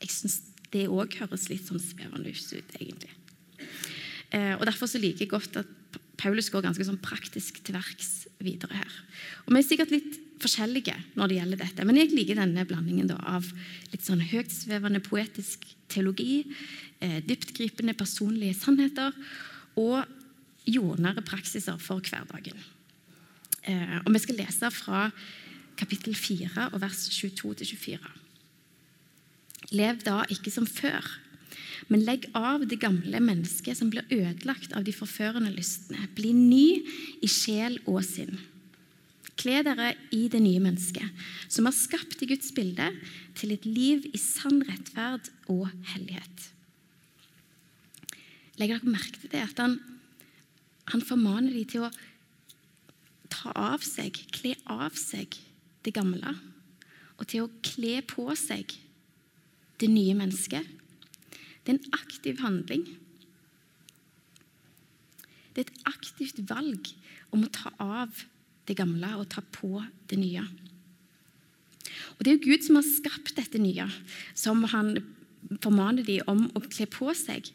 Jeg 0.01 0.15
syns 0.15 0.41
det 0.75 0.87
òg 0.89 1.17
høres 1.21 1.49
litt 1.51 1.67
sånn 1.67 1.83
svevende 1.83 2.31
ut, 2.31 2.75
egentlig. 2.79 3.13
Eh, 4.31 4.55
og 4.57 4.65
Derfor 4.69 4.91
så 4.91 5.01
liker 5.03 5.25
jeg 5.25 5.33
godt 5.33 5.61
at 5.61 6.01
Paulus 6.21 6.51
går 6.53 6.67
ganske 6.67 6.85
sånn 6.85 7.01
praktisk 7.03 7.63
til 7.65 7.75
verks 7.75 8.29
videre 8.45 8.77
her. 8.77 8.99
Og 9.47 9.55
Vi 9.55 9.61
er 9.61 9.67
sikkert 9.67 9.95
litt 9.95 10.19
forskjellige 10.41 10.95
når 11.19 11.29
det 11.29 11.39
gjelder 11.39 11.63
dette, 11.65 11.85
men 11.85 11.99
jeg 11.99 12.13
liker 12.15 12.39
denne 12.41 12.65
blandingen 12.69 13.11
da, 13.11 13.19
av 13.29 13.49
litt 13.93 14.05
sånn 14.07 14.23
høytsvevende 14.25 15.03
poetisk 15.05 15.67
teologi, 15.91 16.45
eh, 17.01 17.21
dyptgripende 17.25 17.97
personlige 17.99 18.57
sannheter 18.61 19.17
og 19.81 20.05
jordnære 20.69 21.25
praksiser 21.27 21.81
for 21.81 22.01
hverdagen. 22.05 22.57
Eh, 23.65 23.99
og 24.05 24.13
Vi 24.13 24.19
skal 24.23 24.37
lese 24.37 24.71
fra 24.71 25.11
kapittel 25.77 26.15
4 26.15 26.71
og 26.73 26.81
vers 26.81 27.09
22-24. 27.09 27.99
Lev 29.71 30.03
da 30.07 30.23
ikke 30.33 30.53
som 30.53 30.67
før 30.67 31.07
men 31.91 32.05
legg 32.07 32.29
av 32.39 32.63
det 32.71 32.79
gamle 32.83 33.19
mennesket 33.23 33.79
som 33.79 33.91
blir 33.91 34.07
ødelagt 34.15 34.75
av 34.79 34.85
de 34.87 34.95
forførende 34.95 35.51
lystne. 35.51 36.07
Bli 36.15 36.31
ny 36.37 36.67
i 37.19 37.31
sjel 37.31 37.81
og 37.91 38.05
sinn. 38.07 38.39
Kle 39.41 39.63
dere 39.67 39.95
i 40.15 40.27
det 40.31 40.39
nye 40.45 40.61
mennesket, 40.63 41.07
som 41.51 41.67
er 41.67 41.75
skapt 41.75 42.23
i 42.23 42.29
Guds 42.31 42.53
bilde, 42.55 42.91
til 43.35 43.55
et 43.55 43.67
liv 43.67 44.05
i 44.13 44.21
sann 44.21 44.61
rettferd 44.69 45.33
og 45.51 45.65
hellighet. 45.95 46.47
Legger 48.61 48.79
dere 48.79 48.95
merke 48.95 49.17
til 49.17 49.33
det? 49.33 49.47
At 49.49 49.63
han, 49.65 49.79
han 50.93 51.03
formaner 51.03 51.57
dem 51.57 51.67
til 51.73 51.89
å 51.89 51.93
ta 53.33 53.55
av 53.57 53.87
seg, 53.87 54.21
kle 54.37 54.55
av 54.71 54.95
seg 55.01 55.41
det 55.87 55.97
gamle, 55.97 56.37
og 57.17 57.27
til 57.33 57.49
å 57.49 57.53
kle 57.65 57.99
på 58.07 58.29
seg 58.39 58.77
det 59.81 59.89
nye 59.91 60.15
mennesket 60.15 60.67
det 61.67 61.75
er 61.75 61.79
en 61.79 61.93
aktiv 61.95 62.41
handling. 62.41 62.87
Det 65.55 65.63
er 65.63 65.69
et 65.69 65.83
aktivt 65.91 66.41
valg 66.49 66.89
om 67.35 67.45
å 67.45 67.53
ta 67.53 67.73
av 67.83 68.25
det 68.69 68.79
gamle 68.79 69.13
og 69.19 69.29
ta 69.33 69.43
på 69.55 69.83
det 70.11 70.19
nye. 70.19 70.45
Og 72.17 72.25
Det 72.25 72.33
er 72.33 72.39
jo 72.39 72.49
Gud 72.49 72.65
som 72.65 72.79
har 72.81 72.87
skapt 72.87 73.37
dette 73.37 73.61
nye, 73.61 73.87
som 74.35 74.65
han 74.73 74.97
formaner 75.63 76.05
dem 76.05 76.27
om 76.29 76.49
å 76.55 76.65
kle 76.65 76.89
på 76.91 77.13
seg. 77.17 77.53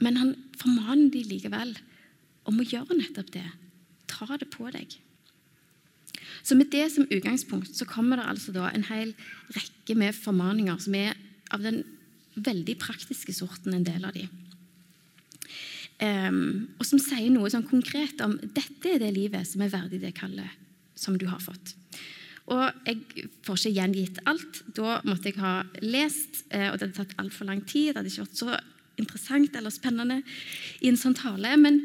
Men 0.00 0.16
han 0.16 0.34
formaner 0.58 1.10
dem 1.14 1.28
likevel 1.28 1.76
om 2.48 2.58
å 2.58 2.66
gjøre 2.66 2.96
nettopp 2.98 3.32
det. 3.34 3.46
Ta 4.08 4.36
det 4.38 4.50
på 4.50 4.70
deg. 4.70 4.96
Så 6.42 6.54
Med 6.54 6.70
det 6.72 6.90
som 6.92 7.08
utgangspunkt 7.10 7.74
så 7.74 7.84
kommer 7.84 8.16
det 8.16 8.28
altså 8.28 8.52
da 8.52 8.70
en 8.70 8.88
hel 8.88 9.14
rekke 9.52 9.94
med 9.94 10.14
formaninger 10.14 10.78
som 10.80 10.94
er 10.94 11.16
av 11.54 11.64
den 11.64 11.82
veldig 12.38 12.76
praktiske 12.80 13.34
sorten, 13.34 13.74
en 13.74 13.86
del 13.86 14.04
av 14.06 14.14
de. 14.14 14.28
Um, 15.98 16.68
og 16.78 16.86
som 16.86 17.00
sier 17.02 17.26
noe 17.34 17.50
sånn 17.50 17.66
konkret 17.66 18.20
om 18.22 18.36
dette 18.38 18.86
er 18.92 19.00
det 19.02 19.10
livet 19.16 19.48
som 19.48 19.64
er 19.64 19.72
verdig 19.72 19.98
det 20.04 20.14
kallet 20.14 20.52
som 20.98 21.16
du 21.18 21.26
har 21.30 21.42
fått. 21.42 21.74
Og 22.48 22.86
Jeg 22.86 23.28
får 23.44 23.58
ikke 23.58 23.74
gjengitt 23.76 24.20
alt. 24.24 24.62
Da 24.74 24.98
måtte 25.04 25.28
jeg 25.28 25.40
ha 25.42 25.66
lest, 25.84 26.44
eh, 26.48 26.70
og 26.70 26.78
det 26.78 26.88
hadde 26.88 26.96
tatt 26.96 27.18
altfor 27.20 27.44
lang 27.44 27.60
tid. 27.60 27.92
Det 27.92 28.00
hadde 28.00 28.12
ikke 28.12 28.24
vært 28.24 28.40
så 28.40 28.54
interessant 28.98 29.56
eller 29.56 29.74
spennende 29.74 30.22
i 30.80 30.88
en 30.88 30.96
sånn 30.96 31.16
tale, 31.18 31.52
men 31.60 31.80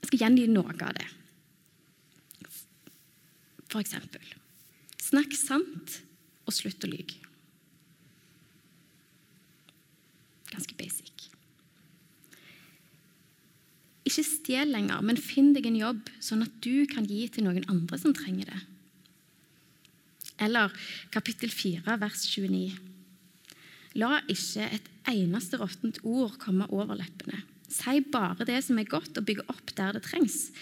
jeg 0.00 0.10
skal 0.12 0.22
gjengi 0.24 0.46
noe 0.52 0.76
av 0.78 0.94
det. 0.96 1.08
For 3.66 3.82
eksempel 3.82 4.22
Snakk 5.02 5.34
sant 5.38 6.00
og 6.46 6.54
slutt 6.54 6.82
å 6.82 6.90
lyge. 6.90 7.25
Ganske 10.56 10.76
basic. 10.78 11.28
Ikke 14.06 14.22
stjel 14.22 14.70
lenger, 14.70 15.02
men 15.02 15.18
finn 15.18 15.50
deg 15.52 15.66
en 15.68 15.80
jobb, 15.80 16.10
sånn 16.22 16.44
at 16.46 16.54
du 16.64 16.86
kan 16.88 17.08
gi 17.10 17.26
til 17.32 17.44
noen 17.44 17.66
andre 17.72 17.98
som 18.00 18.14
trenger 18.16 18.52
det. 18.52 18.60
Eller 20.46 20.72
kapittel 21.14 21.50
4, 21.50 21.96
vers 22.00 22.22
29. 22.30 22.76
La 23.96 24.20
ikke 24.30 24.68
et 24.76 24.88
eneste 25.10 25.58
råttent 25.58 25.98
ord 26.06 26.36
komme 26.42 26.68
over 26.70 26.98
leppene. 27.00 27.42
Si 27.72 27.98
bare 28.12 28.46
det 28.46 28.60
som 28.62 28.78
er 28.78 28.88
godt, 28.88 29.16
og 29.18 29.26
bygge 29.26 29.46
opp 29.50 29.74
der 29.76 29.96
det 29.96 30.04
trengs, 30.06 30.52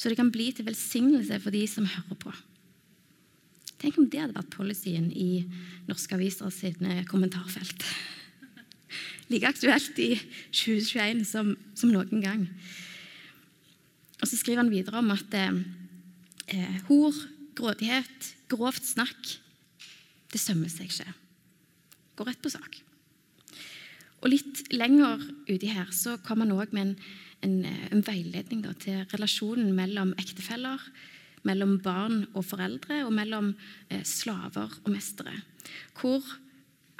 så 0.00 0.08
det 0.08 0.16
kan 0.18 0.32
bli 0.32 0.48
til 0.54 0.66
velsignelse 0.66 1.38
for 1.42 1.54
de 1.54 1.64
som 1.68 1.86
hører 1.90 2.18
på. 2.22 2.32
Tenk 3.82 3.98
om 4.00 4.08
det 4.08 4.22
hadde 4.22 4.38
vært 4.38 4.54
policyen 4.54 5.10
i 5.12 5.44
norske 5.90 6.16
aviser 6.16 6.48
sine 6.54 7.02
kommentarfelt 7.10 7.84
like 9.34 9.50
aktuelt 9.50 9.98
i 9.98 10.14
2021 10.54 11.24
som, 11.26 11.54
som 11.74 11.92
noen 11.92 12.22
gang. 12.22 12.46
Og 14.20 14.28
Så 14.30 14.38
skriver 14.38 14.62
han 14.62 14.72
videre 14.72 15.00
om 15.02 15.10
at 15.14 15.34
eh, 15.36 16.78
hor, 16.88 17.16
grådighet, 17.58 18.30
grovt 18.48 18.86
snakk, 18.86 19.34
det 20.32 20.40
sømmer 20.42 20.70
seg 20.70 20.90
ikke. 20.90 21.14
Går 22.18 22.30
rett 22.30 22.42
på 22.42 22.52
sak. 22.52 22.80
Og 24.22 24.30
Litt 24.32 24.64
lenger 24.72 25.20
uti 25.50 25.68
her 25.68 25.90
så 25.92 26.16
kommer 26.24 26.48
han 26.48 26.56
òg 26.56 26.72
med 26.72 26.86
en, 26.86 26.94
en, 27.44 27.56
en 27.92 28.06
veiledning 28.06 28.62
da, 28.64 28.72
til 28.80 29.04
relasjonen 29.12 29.74
mellom 29.76 30.14
ektefeller, 30.20 30.80
mellom 31.44 31.76
barn 31.84 32.22
og 32.32 32.46
foreldre 32.48 33.02
og 33.04 33.12
mellom 33.12 33.52
eh, 33.90 34.00
slaver 34.06 34.78
og 34.80 34.92
mestere. 34.94 35.36
Hvor 35.98 36.24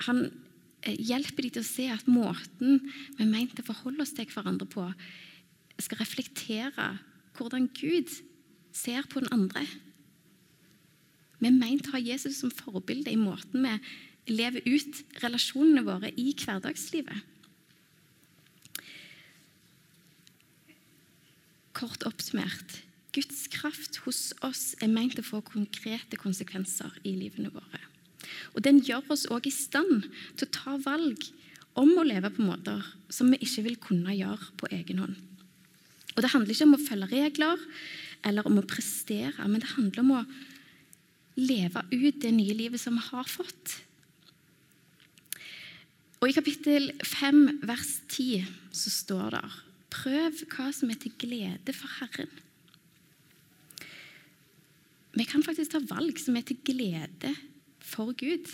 han 0.05 0.27
Eh, 0.27 0.44
hjelper 0.85 1.47
de 1.47 1.51
til 1.55 1.65
å 1.65 1.67
se 1.67 1.89
at 1.93 2.09
måten 2.11 2.81
vi 3.17 3.25
er 3.25 3.31
ment 3.31 3.61
å 3.61 3.67
forholde 3.67 4.05
oss 4.05 4.15
til 4.17 4.29
hverandre 4.31 4.69
på, 4.71 4.87
skal 5.81 6.01
reflektere 6.01 6.89
hvordan 7.35 7.69
Gud 7.75 8.13
ser 8.75 9.07
på 9.11 9.23
den 9.23 9.33
andre. 9.35 9.65
Vi 11.41 11.49
er 11.51 11.57
ment 11.57 11.89
å 11.89 11.97
ha 11.97 12.03
Jesus 12.03 12.41
som 12.43 12.53
forbilde 12.55 13.13
i 13.13 13.21
måten 13.21 13.65
vi 13.65 14.35
lever 14.35 14.65
ut 14.65 15.03
relasjonene 15.21 15.85
våre 15.85 16.11
i 16.17 16.31
hverdagslivet. 16.33 17.33
Kort 21.75 22.07
oppsummert 22.07 22.79
Guds 23.15 23.45
kraft 23.53 24.01
hos 24.05 24.33
oss 24.47 24.73
er 24.83 24.91
ment 24.91 25.19
å 25.21 25.27
få 25.27 25.43
konkrete 25.47 26.19
konsekvenser 26.19 26.97
i 27.07 27.13
livene 27.15 27.53
våre. 27.55 27.83
Og 28.55 28.63
Den 28.67 28.81
gjør 28.85 29.13
oss 29.15 29.27
òg 29.33 29.49
i 29.49 29.55
stand 29.55 30.09
til 30.37 30.49
å 30.49 30.55
ta 30.55 30.77
valg 30.85 31.29
om 31.81 31.91
å 31.99 32.07
leve 32.07 32.31
på 32.31 32.45
måter 32.47 32.83
som 33.13 33.33
vi 33.33 33.41
ikke 33.43 33.65
vil 33.67 33.79
kunne 33.83 34.15
gjøre 34.15 34.53
på 34.61 34.71
egen 34.75 35.03
hånd. 35.03 35.17
Og 36.15 36.23
Det 36.23 36.31
handler 36.31 36.55
ikke 36.55 36.69
om 36.69 36.77
å 36.77 36.85
følge 36.85 37.11
regler 37.11 37.65
eller 38.25 38.47
om 38.49 38.61
å 38.61 38.69
prestere, 38.69 39.49
men 39.49 39.61
det 39.61 39.75
handler 39.75 40.05
om 40.05 40.13
å 40.17 40.23
leve 41.37 41.83
ut 41.91 42.21
det 42.23 42.31
nye 42.33 42.55
livet 42.57 42.81
som 42.81 42.95
vi 42.97 43.05
har 43.11 43.29
fått. 43.29 43.81
Og 46.23 46.31
I 46.31 46.37
kapittel 46.37 46.89
5, 47.05 47.67
vers 47.69 47.99
10, 48.09 48.47
så 48.73 48.93
står 48.93 49.35
det 49.37 49.45
Prøv 49.95 50.41
hva 50.55 50.71
som 50.75 50.91
er 50.91 50.99
til 51.03 51.13
glede 51.21 51.75
for 51.77 51.91
Herren. 52.01 52.31
Vi 55.15 55.27
kan 55.29 55.45
faktisk 55.47 55.75
ta 55.75 55.83
valg 55.87 56.19
som 56.19 56.35
er 56.39 56.47
til 56.49 56.59
glede 56.67 57.35
for 57.95 58.15
Gud. 58.19 58.51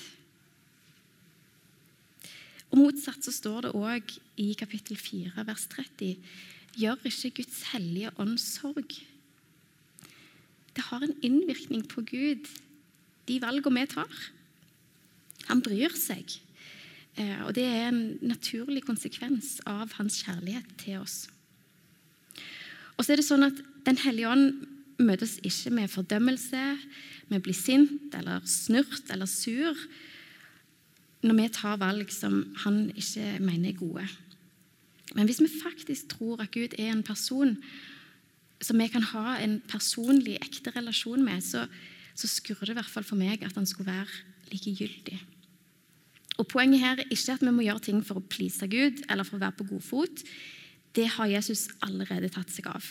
Og 2.70 2.78
Motsatt 2.78 3.24
så 3.26 3.32
står 3.34 3.66
det 3.66 3.74
òg 3.74 4.12
i 4.40 4.52
kapittel 4.58 4.98
4, 5.00 5.44
vers 5.48 5.66
30.: 5.72 6.18
Gjør 6.78 7.08
ikke 7.08 7.40
Guds 7.40 7.62
hellige 7.72 8.12
ånd 8.20 8.36
sorg. 8.38 8.94
Det 10.76 10.84
har 10.86 11.02
en 11.02 11.16
innvirkning 11.26 11.82
på 11.88 12.04
Gud, 12.06 12.46
de 13.26 13.40
valgene 13.42 13.82
vi 13.82 13.90
tar. 13.90 14.20
Han 15.48 15.62
bryr 15.66 15.96
seg. 15.98 16.36
Eh, 17.18 17.42
og 17.42 17.54
det 17.56 17.64
er 17.66 17.88
en 17.88 18.18
naturlig 18.22 18.84
konsekvens 18.86 19.58
av 19.66 19.96
hans 19.98 20.20
kjærlighet 20.22 20.76
til 20.78 21.00
oss. 21.00 21.24
Og 22.96 23.02
så 23.02 23.12
er 23.12 23.20
det 23.20 23.26
sånn 23.26 23.48
at 23.48 23.66
Den 23.80 23.96
hellige 23.96 24.28
ånd 24.28 24.66
møter 25.02 25.26
oss 25.26 25.38
ikke 25.46 25.72
med 25.74 25.92
fordømmelse, 25.92 26.64
med 27.30 27.40
å 27.40 27.44
bli 27.44 27.54
sint 27.56 28.14
eller 28.16 28.42
snurt 28.48 29.12
eller 29.12 29.28
sur 29.30 29.76
når 31.20 31.36
vi 31.36 31.46
tar 31.52 31.80
valg 31.80 32.12
som 32.14 32.38
han 32.62 32.86
ikke 32.96 33.34
mener 33.44 33.70
er 33.70 33.76
gode. 33.76 34.06
Men 35.16 35.26
hvis 35.28 35.42
vi 35.42 35.50
faktisk 35.52 36.14
tror 36.14 36.40
at 36.40 36.52
Gud 36.54 36.76
er 36.78 36.94
en 36.94 37.04
person 37.04 37.56
som 38.60 38.78
vi 38.80 38.86
kan 38.92 39.04
ha 39.12 39.36
en 39.40 39.58
personlig, 39.68 40.38
ekte 40.40 40.72
relasjon 40.76 41.24
med, 41.24 41.42
så, 41.44 41.66
så 42.14 42.28
skurrer 42.28 42.70
det 42.70 42.76
i 42.76 42.78
hvert 42.80 42.92
fall 42.92 43.06
for 43.06 43.20
meg 43.20 43.44
at 43.44 43.56
han 43.56 43.68
skulle 43.68 43.92
være 43.92 44.52
likegyldig. 44.52 45.18
Og 46.40 46.48
Poenget 46.48 46.80
her 46.80 47.02
er 47.02 47.12
ikke 47.12 47.36
at 47.36 47.44
vi 47.44 47.52
må 47.52 47.66
gjøre 47.66 47.84
ting 47.84 48.00
for 48.06 48.20
å 48.20 48.24
please 48.32 48.64
Gud 48.70 49.02
eller 49.10 49.28
for 49.28 49.36
å 49.36 49.44
være 49.44 49.58
på 49.58 49.68
god 49.74 49.84
fot. 49.84 50.24
Det 50.96 51.06
har 51.16 51.28
Jesus 51.28 51.68
allerede 51.84 52.32
tatt 52.32 52.52
seg 52.52 52.70
av. 52.70 52.86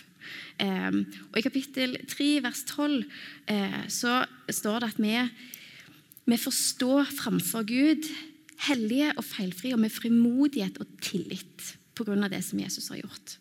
Um, 0.60 1.04
og 1.32 1.40
I 1.40 1.46
kapittel 1.46 1.98
3, 2.10 2.28
vers 2.46 2.64
12, 2.68 3.04
uh, 3.52 3.82
så 3.92 4.22
står 4.50 4.84
det 4.84 4.92
at 4.94 5.02
vi 5.02 5.16
vi 6.30 6.38
forstår 6.38 7.08
framfor 7.18 7.64
Gud 7.66 8.06
hellige 8.68 9.14
og 9.18 9.26
feilfrie 9.26 9.74
og 9.74 9.82
med 9.82 9.94
frimodighet 9.94 10.78
og 10.82 10.90
tillit 11.02 11.76
pga. 11.98 12.28
det 12.28 12.44
som 12.46 12.60
Jesus 12.60 12.90
har 12.90 13.02
gjort. 13.02 13.38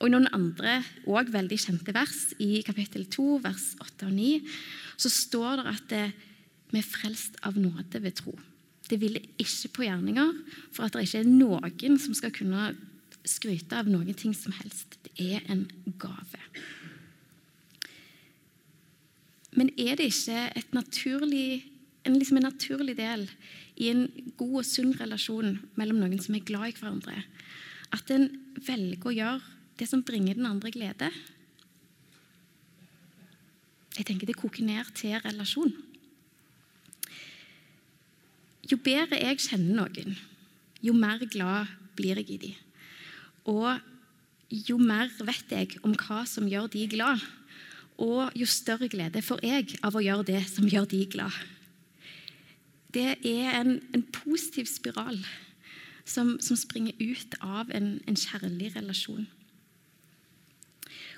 Og 0.00 0.08
I 0.08 0.12
noen 0.12 0.26
andre 0.34 0.80
og 1.06 1.30
veldig 1.30 1.58
kjente 1.62 1.94
vers, 1.94 2.32
i 2.42 2.62
kapittel 2.66 3.06
2, 3.06 3.38
vers 3.44 3.76
8 3.78 4.08
og 4.08 4.12
9, 4.16 4.30
så 4.98 5.08
står 5.08 5.62
det 5.62 5.66
at 5.70 5.84
det, 5.90 6.06
vi 6.72 6.80
er 6.80 6.88
frelst 6.88 7.38
av 7.46 7.54
nåde 7.54 8.02
ved 8.02 8.16
tro. 8.18 8.34
Det 8.88 8.98
hviler 8.98 9.22
ikke 9.38 9.70
på 9.76 9.84
gjerninger, 9.86 10.32
for 10.74 10.84
at 10.84 10.96
det 10.96 11.06
ikke 11.06 11.22
er 11.22 11.30
noen 11.30 12.00
som 12.02 12.16
skal 12.18 12.34
kunne 12.34 12.72
skryte 13.28 13.78
av 13.78 13.90
noen 13.90 14.14
ting 14.18 14.34
som 14.34 14.54
helst. 14.56 14.96
Det 15.04 15.12
er 15.18 15.44
en 15.52 15.66
gave. 16.00 16.40
Men 19.52 19.68
er 19.76 19.98
det 20.00 20.08
ikke 20.08 20.64
naturlig, 20.72 21.62
en, 22.06 22.16
liksom 22.16 22.40
en 22.40 22.48
naturlig 22.48 22.96
del 22.98 23.26
i 23.76 23.90
en 23.92 24.06
god 24.38 24.62
og 24.62 24.66
sunn 24.66 24.94
relasjon 24.96 25.58
mellom 25.78 26.00
noen 26.00 26.20
som 26.22 26.36
er 26.36 26.46
glad 26.46 26.72
i 26.72 26.76
hverandre, 26.78 27.20
at 27.92 28.10
en 28.14 28.30
velger 28.64 29.10
å 29.10 29.14
gjøre 29.16 29.56
det 29.80 29.88
som 29.90 30.04
bringer 30.06 30.38
den 30.38 30.48
andre 30.48 30.72
glede? 30.72 31.12
Jeg 33.92 34.08
tenker 34.08 34.26
Det 34.26 34.38
koker 34.40 34.64
ned 34.64 34.88
til 34.96 35.18
relasjon. 35.20 35.72
Jo 38.70 38.78
bedre 38.80 39.18
jeg 39.20 39.42
kjenner 39.42 39.82
noen, 39.82 40.14
jo 40.80 40.94
mer 40.96 41.20
glad 41.28 41.68
blir 41.98 42.16
jeg 42.22 42.30
i 42.30 42.42
dem. 42.46 42.71
Og 43.48 43.78
jo 44.52 44.76
mer 44.78 45.10
vet 45.24 45.54
jeg 45.54 45.78
om 45.82 45.94
hva 45.96 46.22
som 46.28 46.48
gjør 46.50 46.68
de 46.72 46.84
glad, 46.92 47.22
og 48.02 48.34
jo 48.38 48.46
større 48.48 48.88
glede 48.90 49.22
får 49.24 49.42
jeg 49.46 49.78
av 49.84 49.96
å 49.96 50.02
gjøre 50.02 50.28
det 50.32 50.42
som 50.50 50.68
gjør 50.68 50.88
de 50.90 51.02
glad. 51.12 51.34
Det 52.92 53.16
er 53.24 53.54
en, 53.56 53.78
en 53.94 54.04
positiv 54.12 54.68
spiral 54.68 55.20
som, 56.04 56.34
som, 56.42 56.58
springer 56.58 56.96
ut 57.00 57.36
av 57.40 57.70
en, 57.72 57.94
en 58.08 58.18
kjærlig 58.18 58.72
relasjon. 58.76 59.24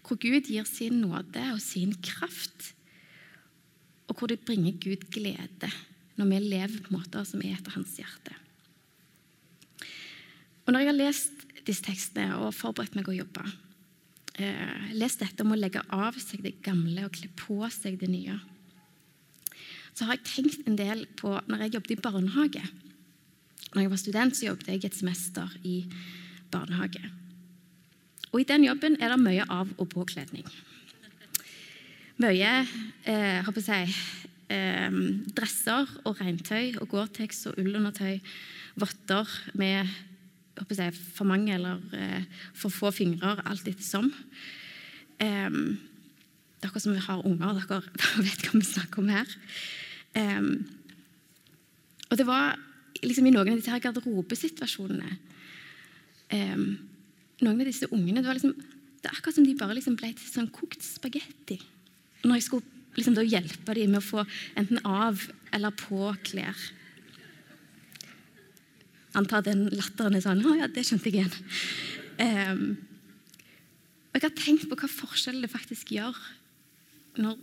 Hvor 0.05 0.21
Gud 0.21 0.51
gir 0.53 0.67
sin 0.69 1.01
nåde 1.03 1.43
og 1.55 1.63
sin 1.65 1.95
kraft, 2.05 2.75
og 4.07 4.19
hvor 4.19 4.31
det 4.31 4.45
bringer 4.45 4.77
Gud 4.79 5.09
glede 5.15 5.73
når 6.15 6.29
vi 6.31 6.41
lever 6.45 6.83
på 6.85 6.95
måter 6.95 7.25
som 7.27 7.43
er 7.43 7.57
etter 7.57 7.75
hans 7.75 7.97
hjerte. 7.99 8.37
Og 10.65 10.73
Når 10.73 10.81
jeg 10.81 10.89
har 10.89 10.97
lest 11.01 11.44
disse 11.65 11.85
tekstene 11.85 12.39
og 12.39 12.55
forberedt 12.57 12.97
meg 12.99 13.09
å 13.09 13.17
jobbe, 13.17 13.45
eh, 14.39 14.91
lest 14.93 15.23
dette 15.23 15.45
om 15.45 15.55
å 15.55 15.59
legge 15.59 15.83
av 15.89 16.19
seg 16.21 16.43
det 16.45 16.61
gamle 16.63 17.07
og 17.07 17.13
kle 17.17 17.31
på 17.37 17.59
seg 17.73 17.99
det 18.01 18.11
nye, 18.11 18.39
så 19.95 20.07
har 20.07 20.19
jeg 20.19 20.27
tenkt 20.27 20.67
en 20.67 20.77
del 20.79 21.07
på 21.19 21.37
når 21.47 21.65
jeg 21.65 21.77
jobbet 21.77 21.95
i 21.95 22.03
barnehage. 22.03 22.65
Når 23.75 23.83
jeg 23.83 23.91
var 23.91 24.01
student, 24.03 24.37
så 24.37 24.49
jobbet 24.49 24.71
jeg 24.73 24.85
et 24.85 24.97
semester 24.97 25.51
i 25.63 25.85
barnehage. 26.51 27.03
Og 28.33 28.41
I 28.43 28.49
den 28.49 28.67
jobben 28.67 28.97
er 29.01 29.13
det 29.15 29.21
mye 29.23 29.45
av- 29.47 29.75
og 29.79 29.89
påkledning. 29.93 30.47
Mye 32.19 32.51
eh, 33.07 33.43
håper 33.47 33.63
jeg, 33.63 33.95
eh, 34.51 34.91
dresser 35.35 35.87
og 36.05 36.19
regntøy 36.19 36.75
og 36.81 36.89
Gore-Tex 36.91 37.47
og 37.51 37.59
ullundertøy, 37.63 38.19
votter 38.79 39.31
med 39.55 39.87
jeg, 40.55 40.95
for 41.17 41.27
mange 41.29 41.55
eller 41.55 41.81
eh, 41.93 42.23
for 42.55 42.73
få 42.73 42.91
fingre, 42.95 43.37
alt 43.45 43.67
ettersom. 43.69 44.13
Um, 45.21 45.79
dere 46.63 46.81
som 46.81 46.97
har 46.97 47.27
unger, 47.27 47.59
dere, 47.69 47.83
dere 47.99 48.25
vet 48.25 48.47
hva 48.47 48.59
vi 48.59 48.67
snakker 48.69 49.03
om 49.03 49.13
her. 49.13 49.37
Um, 50.15 50.53
og 52.11 52.19
det 52.21 52.27
var 52.29 52.55
liksom 53.03 53.27
i 53.27 53.33
noen 53.35 53.55
av 53.55 53.59
disse 53.59 53.73
her 53.73 53.83
garderobesituasjonene 53.83 55.17
Noen 56.35 57.59
av 57.61 57.67
disse 57.67 57.87
ungene 57.93 58.23
det 58.23 58.29
var 58.29 58.39
liksom, 58.39 58.55
det 59.03 59.11
er 59.11 59.17
akkurat 59.19 59.37
som 59.37 59.47
de 59.47 59.57
bare 59.59 59.75
liksom 59.77 59.97
ble 59.99 60.09
til 60.17 60.31
sånn 60.31 60.49
kokt 60.55 60.83
spagetti. 60.87 61.59
Når 62.25 62.39
jeg 62.39 62.47
skulle 62.47 62.75
liksom 62.97 63.19
hjelpe 63.27 63.75
dem 63.77 63.93
med 63.93 64.01
å 64.01 64.07
få 64.07 64.25
enten 64.59 64.81
av 64.87 65.21
eller 65.55 65.75
på 65.77 66.09
klær. 66.27 66.59
Antar 69.15 69.45
den 69.47 69.69
latteren 69.71 70.17
er 70.19 70.25
sånn 70.25 70.43
Å 70.43 70.57
ja, 70.59 70.69
det 70.71 70.85
skjønte 70.87 71.11
jeg 71.11 71.23
igjen. 71.23 71.35
Um, 72.19 72.65
og 74.11 74.21
jeg 74.21 74.29
har 74.29 74.37
tenkt 74.39 74.69
på 74.71 74.79
hva 74.79 74.91
forskjell 74.91 75.41
det 75.43 75.51
faktisk 75.51 75.91
gjør 75.95 76.19
når 77.19 77.39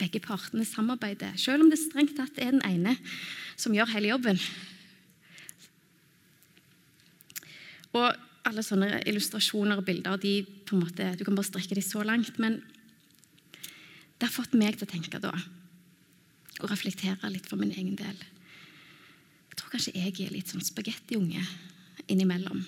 begge 0.00 0.20
partene 0.24 0.64
samarbeider, 0.66 1.36
selv 1.40 1.64
om 1.64 1.70
det 1.70 1.78
strengt 1.80 2.16
tatt 2.18 2.38
er 2.40 2.52
den 2.52 2.64
ene 2.66 2.96
som 3.60 3.74
gjør 3.76 3.92
hele 3.94 4.10
jobben. 4.10 4.40
Og 7.92 8.08
alle 8.48 8.64
sånne 8.66 9.02
illustrasjoner 9.06 9.78
og 9.78 9.86
bilder 9.86 10.18
de 10.20 10.40
på 10.66 10.76
en 10.76 10.84
måte, 10.84 11.12
du 11.16 11.24
kan 11.26 11.36
bare 11.36 11.48
strekke 11.48 11.76
dem 11.78 11.86
så 11.86 12.02
langt. 12.06 12.40
Men 12.42 12.58
det 14.18 14.28
har 14.28 14.34
fått 14.34 14.56
meg 14.58 14.78
til 14.78 14.88
å 14.88 14.92
tenke 14.92 15.20
da, 15.22 15.32
og 16.60 16.70
reflektere 16.70 17.30
litt 17.32 17.48
for 17.50 17.60
min 17.60 17.74
egen 17.74 17.94
del. 17.98 18.18
Jeg 19.52 19.60
tror 19.60 19.74
kanskje 19.74 19.92
jeg 19.98 20.14
er 20.24 20.32
litt 20.32 20.48
sånn 20.48 20.64
spagettiunge 20.64 21.42
innimellom 22.08 22.62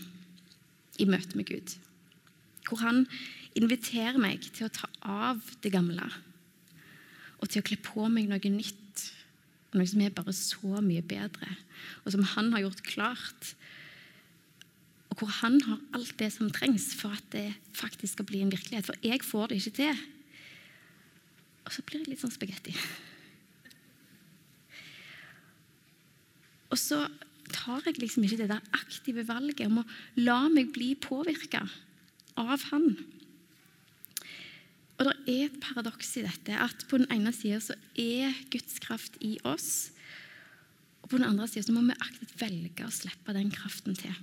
i 1.01 1.07
møte 1.09 1.39
med 1.39 1.49
Gud. 1.49 1.72
Hvor 2.68 2.82
han 2.85 3.07
inviterer 3.57 4.18
meg 4.20 4.45
til 4.53 4.66
å 4.66 4.72
ta 4.72 4.91
av 5.01 5.41
det 5.64 5.72
gamle 5.72 6.05
og 7.41 7.49
til 7.49 7.62
å 7.62 7.66
kle 7.66 7.78
på 7.80 8.05
meg 8.12 8.28
noe 8.28 8.53
nytt. 8.53 9.05
Noe 9.74 9.89
som 9.89 10.03
er 10.05 10.12
bare 10.14 10.32
så 10.37 10.80
mye 10.85 11.03
bedre, 11.05 11.49
og 12.05 12.12
som 12.14 12.22
han 12.35 12.53
har 12.55 12.62
gjort 12.62 12.85
klart. 12.87 13.49
Og 15.11 15.18
hvor 15.18 15.32
han 15.41 15.57
har 15.64 15.80
alt 15.97 16.14
det 16.20 16.30
som 16.37 16.53
trengs 16.53 16.93
for 17.01 17.16
at 17.16 17.26
det 17.32 17.49
faktisk 17.74 18.14
skal 18.14 18.28
bli 18.28 18.45
en 18.45 18.53
virkelighet. 18.53 18.87
For 18.87 19.09
jeg 19.09 19.24
får 19.24 19.51
det 19.51 19.59
ikke 19.61 19.76
til. 19.80 20.05
Og 21.64 21.74
så 21.74 21.85
blir 21.89 22.05
jeg 22.05 22.12
litt 22.12 22.22
sånn 22.22 22.35
spagetti. 22.35 22.76
Og 26.75 26.81
så 26.81 27.05
tar 27.55 27.85
jeg 27.87 28.01
liksom 28.03 28.25
ikke 28.27 28.41
det 28.43 28.51
der 28.51 28.70
aktive 28.75 29.22
valget 29.29 29.68
om 29.68 29.83
å 29.85 29.89
la 30.18 30.41
meg 30.51 30.72
bli 30.75 30.95
påvirka 30.99 31.62
av 32.41 32.64
han. 32.72 32.89
Og 34.95 35.07
det 35.07 35.14
er 35.31 35.45
et 35.47 35.61
paradoks 35.62 36.12
i 36.18 36.25
dette, 36.27 36.55
at 36.55 36.87
på 36.91 36.99
den 36.99 37.11
ene 37.14 37.31
sida 37.35 37.61
så 37.62 37.77
er 37.99 38.35
Guds 38.51 38.81
kraft 38.83 39.18
i 39.22 39.37
oss, 39.47 39.93
og 41.03 41.11
på 41.12 41.18
den 41.18 41.29
andre 41.29 41.47
sida 41.51 41.66
så 41.66 41.75
må 41.77 41.83
vi 41.85 41.95
aktivt 41.95 42.35
velge 42.41 42.87
å 42.87 42.95
slippe 42.95 43.35
den 43.37 43.51
kraften 43.55 43.99
til. 43.99 44.14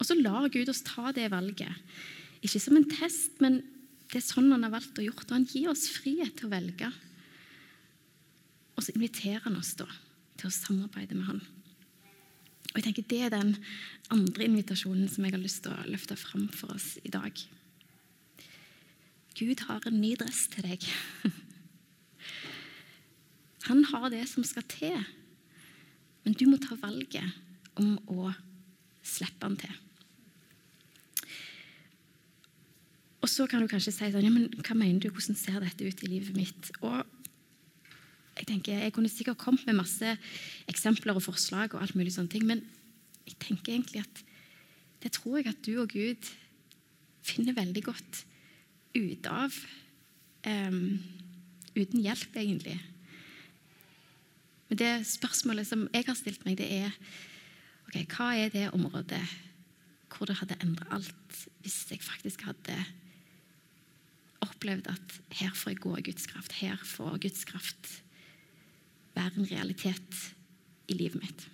Og 0.00 0.06
så 0.08 0.16
lar 0.18 0.48
Gud 0.50 0.70
oss 0.72 0.82
ta 0.86 1.12
det 1.14 1.28
valget. 1.30 1.82
Ikke 2.42 2.62
som 2.62 2.78
en 2.78 2.88
test, 2.90 3.36
men 3.44 3.60
det 4.10 4.18
er 4.18 4.24
sånn 4.24 4.50
han 4.50 4.66
har 4.66 4.72
valgt 4.74 4.98
å 4.98 5.04
gjøre, 5.04 5.26
det. 5.28 5.36
han 5.36 5.46
gir 5.50 5.70
oss 5.70 5.86
frihet 5.92 6.34
til 6.38 6.48
å 6.48 6.54
velge. 6.54 6.90
Og 8.74 8.82
så 8.82 8.94
inviterer 8.96 9.44
han 9.46 9.60
oss 9.60 9.76
da 9.78 9.86
til 10.38 10.50
å 10.50 10.54
samarbeide 10.54 11.16
med 11.18 11.28
han. 11.28 11.42
Og 12.72 12.78
jeg 12.80 12.86
tenker 12.88 13.06
Det 13.08 13.20
er 13.22 13.30
den 13.34 13.54
andre 14.10 14.48
invitasjonen 14.48 15.08
som 15.08 15.24
jeg 15.24 15.36
har 15.36 15.42
lyst 15.42 15.62
til 15.62 15.74
å 15.74 15.86
løfte 15.86 16.16
fram 16.18 16.48
for 16.50 16.74
oss 16.74 16.96
i 17.04 17.12
dag. 17.12 17.32
Gud 19.34 19.66
har 19.68 19.86
en 19.86 20.00
ny 20.00 20.14
dress 20.18 20.46
til 20.50 20.66
deg. 20.66 20.86
Han 23.68 23.84
har 23.88 24.10
det 24.12 24.26
som 24.28 24.44
skal 24.44 24.66
til, 24.68 24.98
men 26.24 26.36
du 26.36 26.44
må 26.50 26.58
ta 26.60 26.76
valget 26.76 27.24
om 27.80 27.96
å 28.12 28.34
slippe 29.04 29.46
han 29.46 29.56
til. 29.56 29.72
Og 33.24 33.30
så 33.32 33.46
kan 33.48 33.64
du 33.64 33.68
kanskje 33.70 33.94
si 33.94 34.10
sånn, 34.12 34.26
ja, 34.26 34.32
men 34.32 34.50
hva 34.60 34.76
mener 34.76 35.00
du, 35.00 35.08
hvordan 35.08 35.36
ser 35.38 35.64
dette 35.64 35.86
ut 35.88 36.02
i 36.04 36.10
livet 36.10 36.36
mitt? 36.36 36.68
Og 36.84 37.00
jeg 38.34 38.48
tenker, 38.48 38.80
jeg 38.82 38.94
kunne 38.94 39.10
sikkert 39.10 39.38
kommet 39.38 39.66
med 39.68 39.78
masse 39.78 40.16
eksempler 40.70 41.14
og 41.14 41.22
forslag, 41.22 41.74
og 41.74 41.82
alt 41.84 41.94
mulig 41.94 42.14
sånne 42.14 42.32
ting, 42.32 42.46
men 42.48 42.64
jeg 43.24 43.38
tenker 43.42 43.74
egentlig 43.76 44.02
at 44.02 44.24
det 45.04 45.12
tror 45.14 45.38
jeg 45.38 45.52
at 45.52 45.62
du 45.66 45.76
og 45.82 45.92
Gud 45.92 46.30
finner 47.24 47.56
veldig 47.56 47.82
godt 47.84 48.24
ut 48.96 49.28
av. 49.30 49.54
Um, 50.44 50.98
uten 51.76 52.02
hjelp, 52.04 52.36
egentlig. 52.36 52.76
Men 54.68 54.80
det 54.80 54.92
spørsmålet 55.08 55.68
som 55.68 55.86
jeg 55.92 56.06
har 56.08 56.18
stilt 56.18 56.44
meg, 56.46 56.58
det 56.58 56.68
er 56.72 56.92
ok, 57.88 57.98
hva 58.16 58.30
er 58.38 58.52
det 58.54 58.70
området 58.72 59.22
hvor 60.14 60.28
det 60.30 60.38
hadde 60.38 60.60
endra 60.62 60.86
alt 60.94 61.40
hvis 61.64 61.80
jeg 61.90 62.02
faktisk 62.04 62.44
hadde 62.46 62.76
opplevd 64.44 64.88
at 64.92 65.14
her 65.40 65.54
får 65.56 65.74
jeg 65.74 65.82
gå 65.82 65.94
i 65.98 66.04
Guds 66.06 66.28
kraft. 66.30 66.52
Her 66.60 66.78
får 66.86 67.18
Guds 67.24 67.44
kraft 67.48 67.90
være 69.14 69.38
en 69.38 69.50
realitet 69.50 70.34
i 70.88 70.96
livet 70.96 71.20
mitt. 71.22 71.48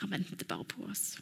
Han 0.00 0.10
venter 0.10 0.46
bare 0.48 0.64
på 0.64 0.84
oss. 0.88 1.18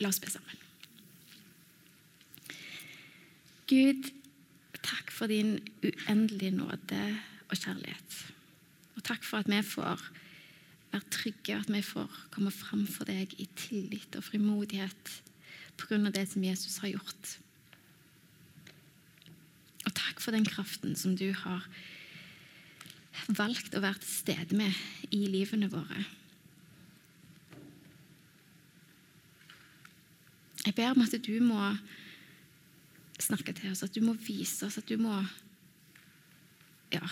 La 0.00 0.08
oss 0.08 0.20
be 0.20 0.30
sammen. 0.32 0.60
Gud, 3.68 4.10
takk 4.84 5.12
for 5.12 5.30
din 5.30 5.56
uendelige 5.84 6.52
nåde 6.56 7.04
og 7.48 7.56
kjærlighet. 7.56 8.18
Og 8.96 9.04
takk 9.04 9.24
for 9.24 9.44
at 9.44 9.48
vi 9.48 9.60
får 9.62 10.02
være 10.94 11.10
trygge, 11.12 11.56
at 11.58 11.70
vi 11.72 11.82
får 11.82 12.10
komme 12.34 12.52
fram 12.54 12.84
for 12.90 13.08
deg 13.08 13.34
i 13.42 13.48
tillit 13.58 14.14
og 14.18 14.24
frimodighet 14.26 15.14
pga. 15.80 15.98
det 16.10 16.28
som 16.30 16.44
Jesus 16.44 16.78
har 16.78 16.94
gjort. 16.94 17.38
Og 19.84 19.92
takk 19.94 20.20
for 20.20 20.32
den 20.32 20.46
kraften 20.46 20.94
som 20.96 21.16
du 21.16 21.32
har 21.32 21.66
valgt 23.28 23.74
å 23.74 23.82
være 23.82 24.00
til 24.02 24.10
stede 24.10 24.56
med 24.56 24.72
i 25.10 25.26
livene 25.30 25.70
våre. 25.70 26.04
Jeg 30.64 30.74
ber 30.74 30.94
om 30.94 31.04
at 31.04 31.14
du 31.20 31.34
må 31.44 31.74
snakke 33.20 33.52
til 33.52 33.70
oss, 33.70 33.82
at 33.84 33.94
du 33.94 34.00
må 34.00 34.14
vise 34.14 34.66
oss, 34.66 34.78
at 34.78 34.88
du 34.88 34.96
må 34.98 35.18
ja, 36.94 37.04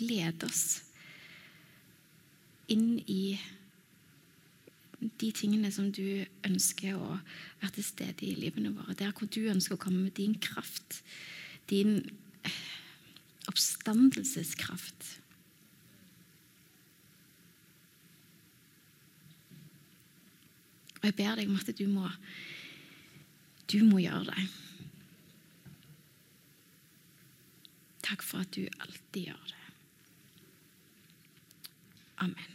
lede 0.00 0.48
oss 0.48 0.91
inn 2.72 2.96
i 3.06 3.36
de 5.20 5.30
tingene 5.34 5.70
som 5.74 5.88
du 5.94 6.22
ønsker 6.46 6.94
å 6.94 7.16
være 7.62 7.72
til 7.76 7.86
stede 7.86 8.26
i 8.26 8.36
livene 8.38 8.72
våre. 8.74 8.94
Der 8.98 9.14
hvor 9.16 9.30
du 9.30 9.40
ønsker 9.50 9.76
å 9.76 9.82
komme 9.82 10.04
med 10.04 10.14
din 10.18 10.36
kraft, 10.38 11.00
din 11.70 11.98
eh, 12.46 12.62
oppstandelseskraft. 13.50 15.08
Og 21.00 21.08
jeg 21.08 21.18
ber 21.18 21.40
deg 21.40 21.50
om 21.50 21.58
at 21.58 21.72
du 21.74 21.86
må, 21.90 22.06
du 23.72 23.80
må 23.88 23.98
gjøre 24.04 24.28
det. 24.30 24.46
Takk 28.06 28.22
for 28.26 28.44
at 28.44 28.54
du 28.54 28.68
alltid 28.78 29.32
gjør 29.32 29.44
det. 29.50 29.60
Amen. 32.22 32.51